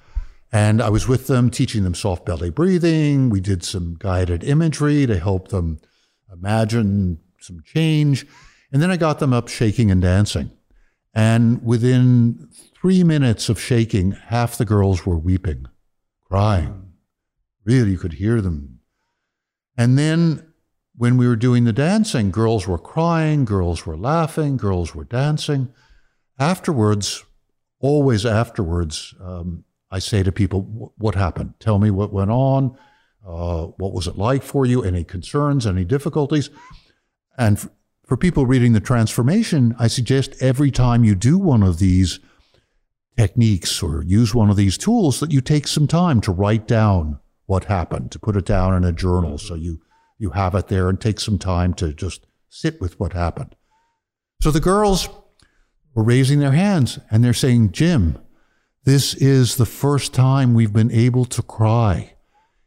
[0.51, 3.29] And I was with them teaching them soft belly breathing.
[3.29, 5.79] We did some guided imagery to help them
[6.31, 8.25] imagine some change.
[8.71, 10.51] And then I got them up shaking and dancing.
[11.13, 15.67] And within three minutes of shaking, half the girls were weeping,
[16.29, 16.93] crying.
[17.65, 18.79] Really, you could hear them.
[19.77, 20.52] And then
[20.95, 25.73] when we were doing the dancing, girls were crying, girls were laughing, girls were dancing.
[26.39, 27.23] Afterwards,
[27.79, 31.55] always afterwards, um, I say to people, What happened?
[31.59, 32.77] Tell me what went on.
[33.25, 34.83] Uh, what was it like for you?
[34.83, 36.49] Any concerns, any difficulties?
[37.37, 37.69] And f-
[38.05, 42.19] for people reading the transformation, I suggest every time you do one of these
[43.17, 47.19] techniques or use one of these tools that you take some time to write down
[47.45, 49.79] what happened, to put it down in a journal so you,
[50.23, 53.55] you have it there and take some time to just sit with what happened.
[54.41, 55.09] So the girls
[55.93, 58.17] were raising their hands and they're saying, Jim,
[58.85, 62.13] this is the first time we've been able to cry.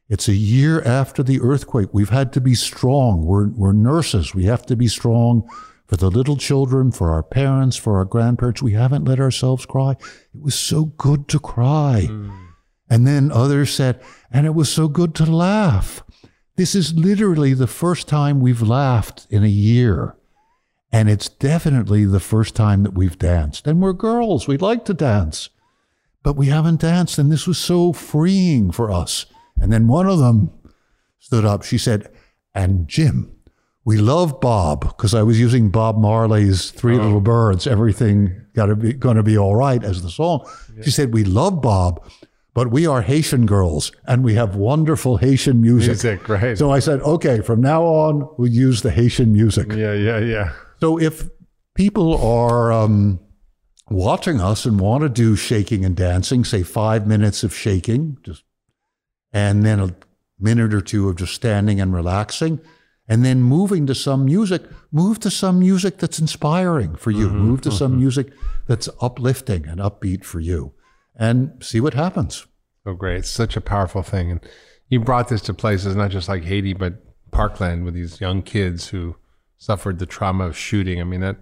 [0.08, 1.88] It's a year after the earthquake.
[1.92, 3.24] We've had to be strong.
[3.24, 4.34] We're, we're nurses.
[4.34, 5.48] We have to be strong
[5.86, 8.62] for the little children, for our parents, for our grandparents.
[8.62, 9.92] We haven't let ourselves cry.
[9.92, 12.06] It was so good to cry.
[12.08, 12.48] Mm.
[12.88, 16.02] And then others said, and it was so good to laugh.
[16.56, 20.16] This is literally the first time we've laughed in a year.
[20.92, 23.66] And it's definitely the first time that we've danced.
[23.66, 24.48] And we're girls.
[24.48, 25.50] We like to dance
[26.26, 27.18] but we haven't danced.
[27.20, 29.26] And this was so freeing for us.
[29.60, 30.50] And then one of them
[31.20, 31.62] stood up.
[31.62, 32.10] She said,
[32.52, 33.30] And Jim,
[33.84, 37.00] we love Bob because I was using Bob Marley's Three oh.
[37.00, 40.44] Little Birds, Everything Gotta Be Gonna Be All Right as the song.
[40.82, 42.04] She said, We love Bob,
[42.56, 46.02] but we are Haitian girls and we have wonderful Haitian music.
[46.02, 46.56] Music, right.
[46.56, 49.70] So I said, Okay, from now on, we'll use the Haitian music.
[49.72, 50.52] Yeah, yeah, yeah.
[50.80, 51.28] So if
[51.74, 53.20] people are um,
[53.90, 58.42] watching us and want to do shaking and dancing, say five minutes of shaking, just
[59.34, 59.94] and then a
[60.40, 62.58] minute or two of just standing and relaxing,
[63.06, 67.28] and then moving to some music, move to some music that's inspiring for you.
[67.28, 68.32] Move to some music
[68.66, 70.72] that's uplifting and upbeat for you,
[71.16, 72.46] and see what happens.
[72.84, 73.18] So great.
[73.18, 74.30] It's such a powerful thing.
[74.30, 74.40] And
[74.88, 76.94] you brought this to places not just like Haiti, but
[77.32, 79.16] Parkland with these young kids who
[79.56, 81.00] suffered the trauma of shooting.
[81.00, 81.36] I mean, that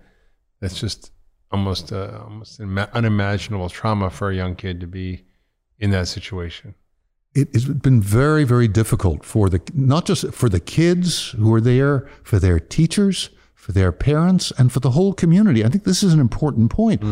[0.61, 1.11] that's just
[1.51, 5.25] almost uh, almost ima- unimaginable trauma for a young kid to be
[5.79, 6.75] in that situation.
[7.35, 11.61] it has been very, very difficult for the not just for the kids who are
[11.61, 15.65] there, for their teachers, for their parents, and for the whole community.
[15.65, 17.03] I think this is an important point.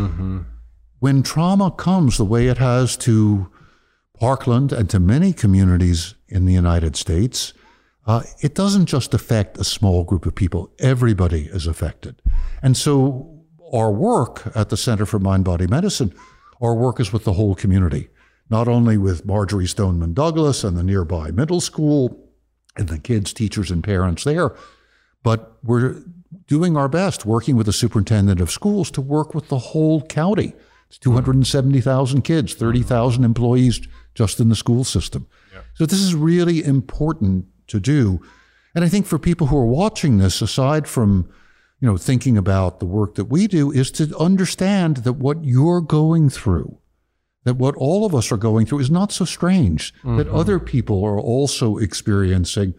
[1.02, 3.50] When trauma comes the way it has to
[4.20, 7.54] Parkland and to many communities in the United States,
[8.06, 10.72] uh, it doesn't just affect a small group of people.
[10.78, 12.22] Everybody is affected.
[12.62, 13.42] And so
[13.74, 16.14] our work at the Center for Mind Body Medicine,
[16.60, 18.08] our work is with the whole community,
[18.48, 22.30] not only with Marjory Stoneman Douglas and the nearby middle school
[22.76, 24.54] and the kids, teachers, and parents there,
[25.24, 26.00] but we're
[26.46, 30.54] doing our best working with the superintendent of schools to work with the whole county.
[30.92, 33.80] It's 270,000 kids, 30,000 employees
[34.14, 35.26] just in the school system.
[35.72, 38.20] So this is really important to do.
[38.74, 41.30] And I think for people who are watching this, aside from
[41.80, 45.80] you know thinking about the work that we do, is to understand that what you're
[45.80, 46.76] going through,
[47.44, 49.94] that what all of us are going through, is not so strange.
[50.02, 50.36] That mm-hmm.
[50.36, 52.74] other people are also experiencing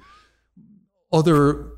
[1.11, 1.71] other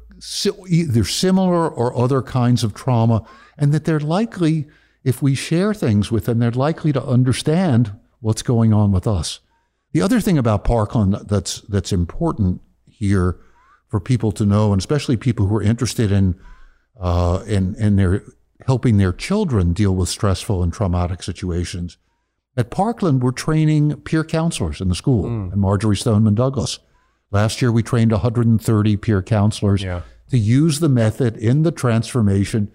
[0.67, 3.25] either similar or other kinds of trauma,
[3.57, 4.67] and that they're likely,
[5.05, 9.39] if we share things with them, they're likely to understand what's going on with us.
[9.93, 13.37] The other thing about Parkland that's that's important here
[13.87, 16.35] for people to know, and especially people who are interested in
[16.99, 18.23] uh, in in their
[18.65, 21.97] helping their children deal with stressful and traumatic situations.
[22.57, 26.79] At Parkland, we're training peer counselors in the school, and Marjory Stoneman Douglas.
[27.31, 30.01] Last year, we trained 130 peer counselors Yeah.
[30.31, 32.71] to use the method in the transformation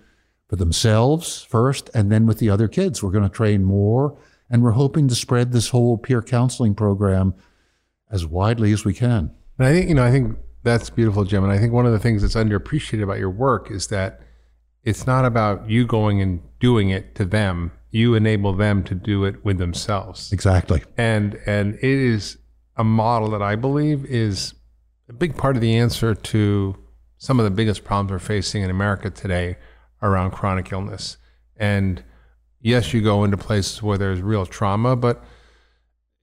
[0.50, 3.04] for themselves first, and then with the other kids.
[3.04, 4.18] We're going to train more,
[4.50, 7.34] and we're hoping to spread this whole peer counseling program
[8.10, 9.30] as widely as we can.
[9.58, 11.44] And I think, you know, I think that's beautiful, Jim.
[11.44, 14.22] And I think one of the things that's underappreciated about your work is that
[14.82, 17.70] it's not about you going and doing it to them.
[17.92, 20.32] You enable them to do it with themselves.
[20.32, 20.82] Exactly.
[20.96, 22.38] And and it is
[22.76, 24.54] a model that I believe is
[25.08, 26.76] a big part of the answer to
[27.18, 29.56] some of the biggest problems we're facing in America today
[30.02, 31.16] around chronic illness.
[31.56, 32.02] And
[32.60, 35.22] yes, you go into places where there's real trauma, but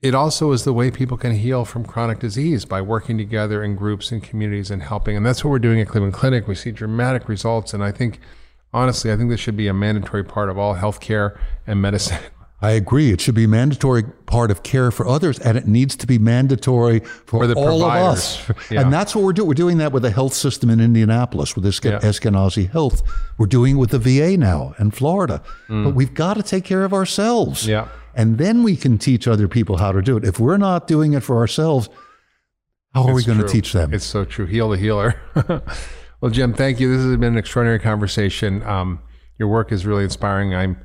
[0.02, 3.76] it also is the way people can heal from chronic disease by working together in
[3.76, 5.18] groups and communities and helping.
[5.18, 6.48] And that's what we're doing at Cleveland Clinic.
[6.48, 7.74] We see dramatic results.
[7.74, 8.20] And I think,
[8.72, 12.20] honestly, I think this should be a mandatory part of all healthcare and medicine.
[12.60, 13.12] I agree.
[13.12, 16.18] It should be a mandatory part of care for others, and it needs to be
[16.18, 18.50] mandatory for, For the all of us.
[18.72, 18.82] Yeah.
[18.82, 19.48] And that's what we're doing.
[19.48, 22.00] We're doing that with the health system in Indianapolis with Eske- Yeah.
[22.00, 23.04] Eskenazi Health.
[23.38, 25.44] We're doing it with the VA now in Florida.
[25.70, 27.66] But we've got to take care of ourselves.
[27.66, 27.68] Mm.
[27.70, 27.88] Yeah.
[28.16, 30.24] And then we can teach other people how to do it.
[30.24, 31.90] If we're not doing it for ourselves,
[32.96, 33.94] how are we It's going to teach them?
[33.94, 34.48] It's so true.
[34.48, 35.22] Heal the healer.
[36.22, 36.90] well, Jim, thank you.
[36.92, 38.64] This has been an extraordinary conversation.
[38.64, 39.00] Um,
[39.38, 40.56] your work is really inspiring.
[40.56, 40.78] I'm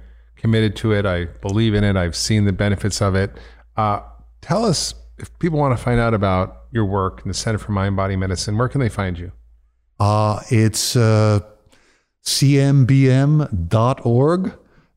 [0.43, 1.07] committed to it.
[1.07, 1.97] I believe in it.
[1.97, 3.31] I've seen the benefits of it.
[3.77, 4.01] Uh,
[4.41, 7.71] tell us if people want to find out about your work in the Center for
[7.71, 9.31] Mind Body Medicine, where can they find you?
[10.01, 11.39] Uh, it's uh,
[12.25, 13.53] cmbm.org,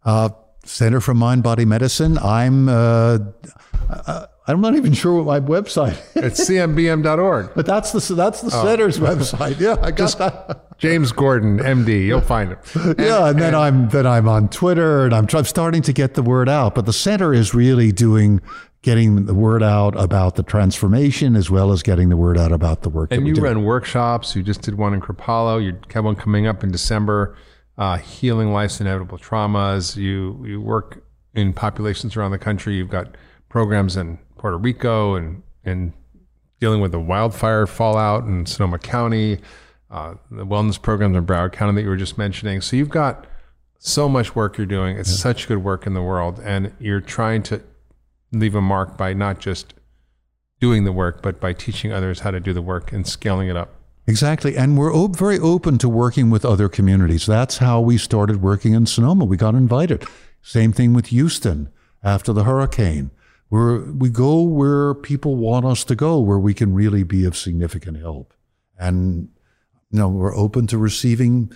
[0.03, 0.29] uh,
[0.63, 2.17] Center for Mind Body Medicine.
[2.17, 3.19] I'm, uh,
[3.91, 7.51] uh, I'm not even sure what my website is, It's cmbm.org.
[7.55, 9.59] but that's the, that's the center's website.
[9.59, 10.77] Yeah, I got that.
[10.77, 12.05] James Gordon, MD.
[12.05, 12.95] You'll find him.
[12.99, 16.21] yeah, and then I'm then I'm on Twitter, and I'm, I'm starting to get the
[16.21, 16.75] word out.
[16.75, 18.41] But the center is really doing
[18.81, 22.83] getting the word out about the transformation, as well as getting the word out about
[22.83, 23.09] the work.
[23.09, 24.35] that And you run workshops.
[24.35, 25.63] You just did one in Kripalu.
[25.65, 27.35] You have one coming up in December.
[27.77, 29.95] Uh, healing life's inevitable traumas.
[29.95, 32.75] You you work in populations around the country.
[32.75, 33.15] You've got
[33.49, 35.91] programs in Puerto Rico and and
[36.59, 39.39] dealing with the wildfire fallout in Sonoma County.
[39.89, 42.61] Uh, the wellness programs in Broward County that you were just mentioning.
[42.61, 43.25] So you've got
[43.79, 44.97] so much work you're doing.
[44.97, 47.63] It's such good work in the world, and you're trying to
[48.31, 49.73] leave a mark by not just
[50.59, 53.57] doing the work, but by teaching others how to do the work and scaling it
[53.57, 53.73] up.
[54.05, 54.55] Exactly.
[54.55, 57.25] And we're op- very open to working with other communities.
[57.25, 59.25] That's how we started working in Sonoma.
[59.25, 60.05] We got invited.
[60.43, 61.69] Same thing with Houston
[62.03, 63.09] after the hurricane.
[63.49, 67.37] We're, we go where people want us to go, where we can really be of
[67.37, 68.33] significant help.
[68.77, 69.29] And,
[69.91, 71.51] you know, we're open to receiving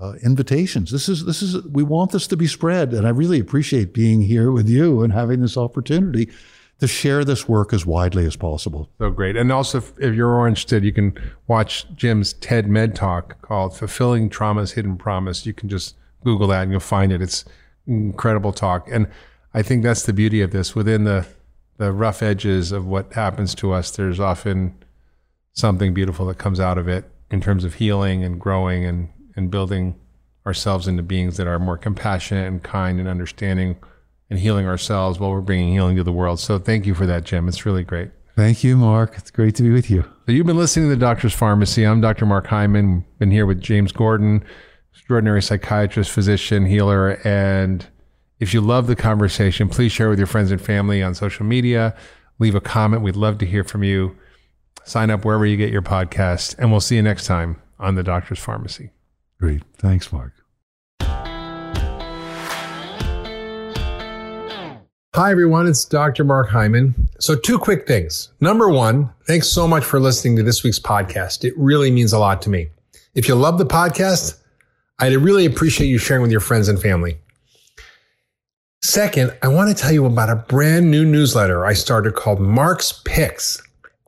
[0.00, 0.90] uh, invitations.
[0.90, 2.92] This is, this is, we want this to be spread.
[2.92, 6.30] And I really appreciate being here with you and having this opportunity
[6.78, 8.90] to share this work as widely as possible.
[8.98, 9.36] So great.
[9.36, 11.12] And also, if, if you're interested, you can
[11.46, 15.46] watch Jim's TED Med Talk called Fulfilling Trauma's Hidden Promise.
[15.46, 17.22] You can just Google that and you'll find it.
[17.22, 17.44] It's
[17.86, 18.88] incredible talk.
[18.90, 19.06] And
[19.54, 20.74] I think that's the beauty of this.
[20.74, 21.26] Within the,
[21.76, 24.74] the rough edges of what happens to us, there's often
[25.52, 29.50] something beautiful that comes out of it in terms of healing and growing and, and
[29.50, 29.98] building
[30.46, 33.76] ourselves into beings that are more compassionate and kind and understanding
[34.30, 36.40] and healing ourselves while we're bringing healing to the world.
[36.40, 37.48] So thank you for that, Jim.
[37.48, 38.10] It's really great.
[38.34, 39.14] Thank you, Mark.
[39.18, 40.02] It's great to be with you.
[40.24, 41.88] So you've been listening to the Doctor's Farmacy.
[41.88, 42.24] I'm Dr.
[42.24, 43.04] Mark Hyman.
[43.18, 44.42] Been here with James Gordon,
[44.94, 47.20] extraordinary psychiatrist, physician, healer.
[47.26, 47.86] And
[48.42, 51.94] if you love the conversation, please share with your friends and family on social media.
[52.40, 53.00] Leave a comment.
[53.00, 54.16] We'd love to hear from you.
[54.82, 56.58] Sign up wherever you get your podcast.
[56.58, 58.90] And we'll see you next time on the Doctor's Farmacy.
[59.38, 59.62] Great.
[59.76, 60.32] Thanks, Mark.
[65.14, 65.68] Hi, everyone.
[65.68, 66.24] It's Dr.
[66.24, 66.96] Mark Hyman.
[67.20, 68.32] So, two quick things.
[68.40, 71.44] Number one, thanks so much for listening to this week's podcast.
[71.44, 72.70] It really means a lot to me.
[73.14, 74.40] If you love the podcast,
[74.98, 77.18] I'd really appreciate you sharing with your friends and family.
[78.84, 82.92] Second, I want to tell you about a brand new newsletter I started called Mark's
[83.04, 83.62] Picks.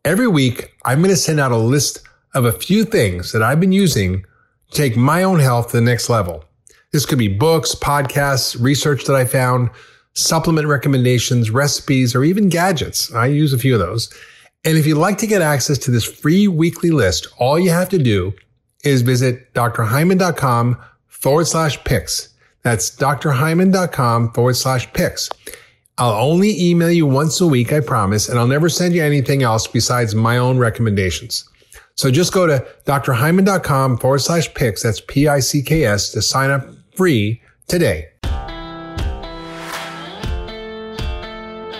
[0.05, 2.01] Every week, I'm going to send out a list
[2.35, 4.25] of a few things that I've been using
[4.71, 6.45] to take my own health to the next level.
[6.91, 9.71] This could be books, podcasts, research that I found,
[10.15, 13.15] supplement recommendations, recipes, or even gadgets.
[13.15, 14.13] I use a few of those.
[14.65, 17.91] And if you'd like to get access to this free weekly list, all you have
[17.91, 18.35] to do
[18.83, 22.34] is visit drhyman.com forward slash picks.
[22.65, 25.31] That's drhyman.com forward slash picks.
[25.99, 29.45] I'll only email you once a week, I promise, and I'll never send you anything
[29.45, 31.49] else besides my own recommendations.
[31.95, 36.67] So just go to drhyman.com forward slash picks, that's P-I-C-K-S, to sign up
[36.97, 38.09] free today.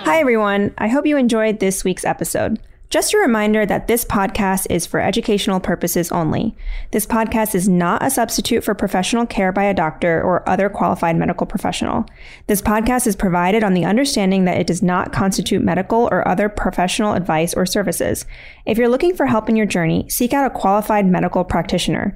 [0.05, 0.73] Hi, everyone.
[0.77, 2.59] I hope you enjoyed this week's episode.
[2.95, 6.55] Just a reminder that this podcast is for educational purposes only.
[6.91, 11.17] This podcast is not a substitute for professional care by a doctor or other qualified
[11.17, 12.05] medical professional.
[12.47, 16.47] This podcast is provided on the understanding that it does not constitute medical or other
[16.47, 18.25] professional advice or services.
[18.65, 22.15] If you're looking for help in your journey, seek out a qualified medical practitioner.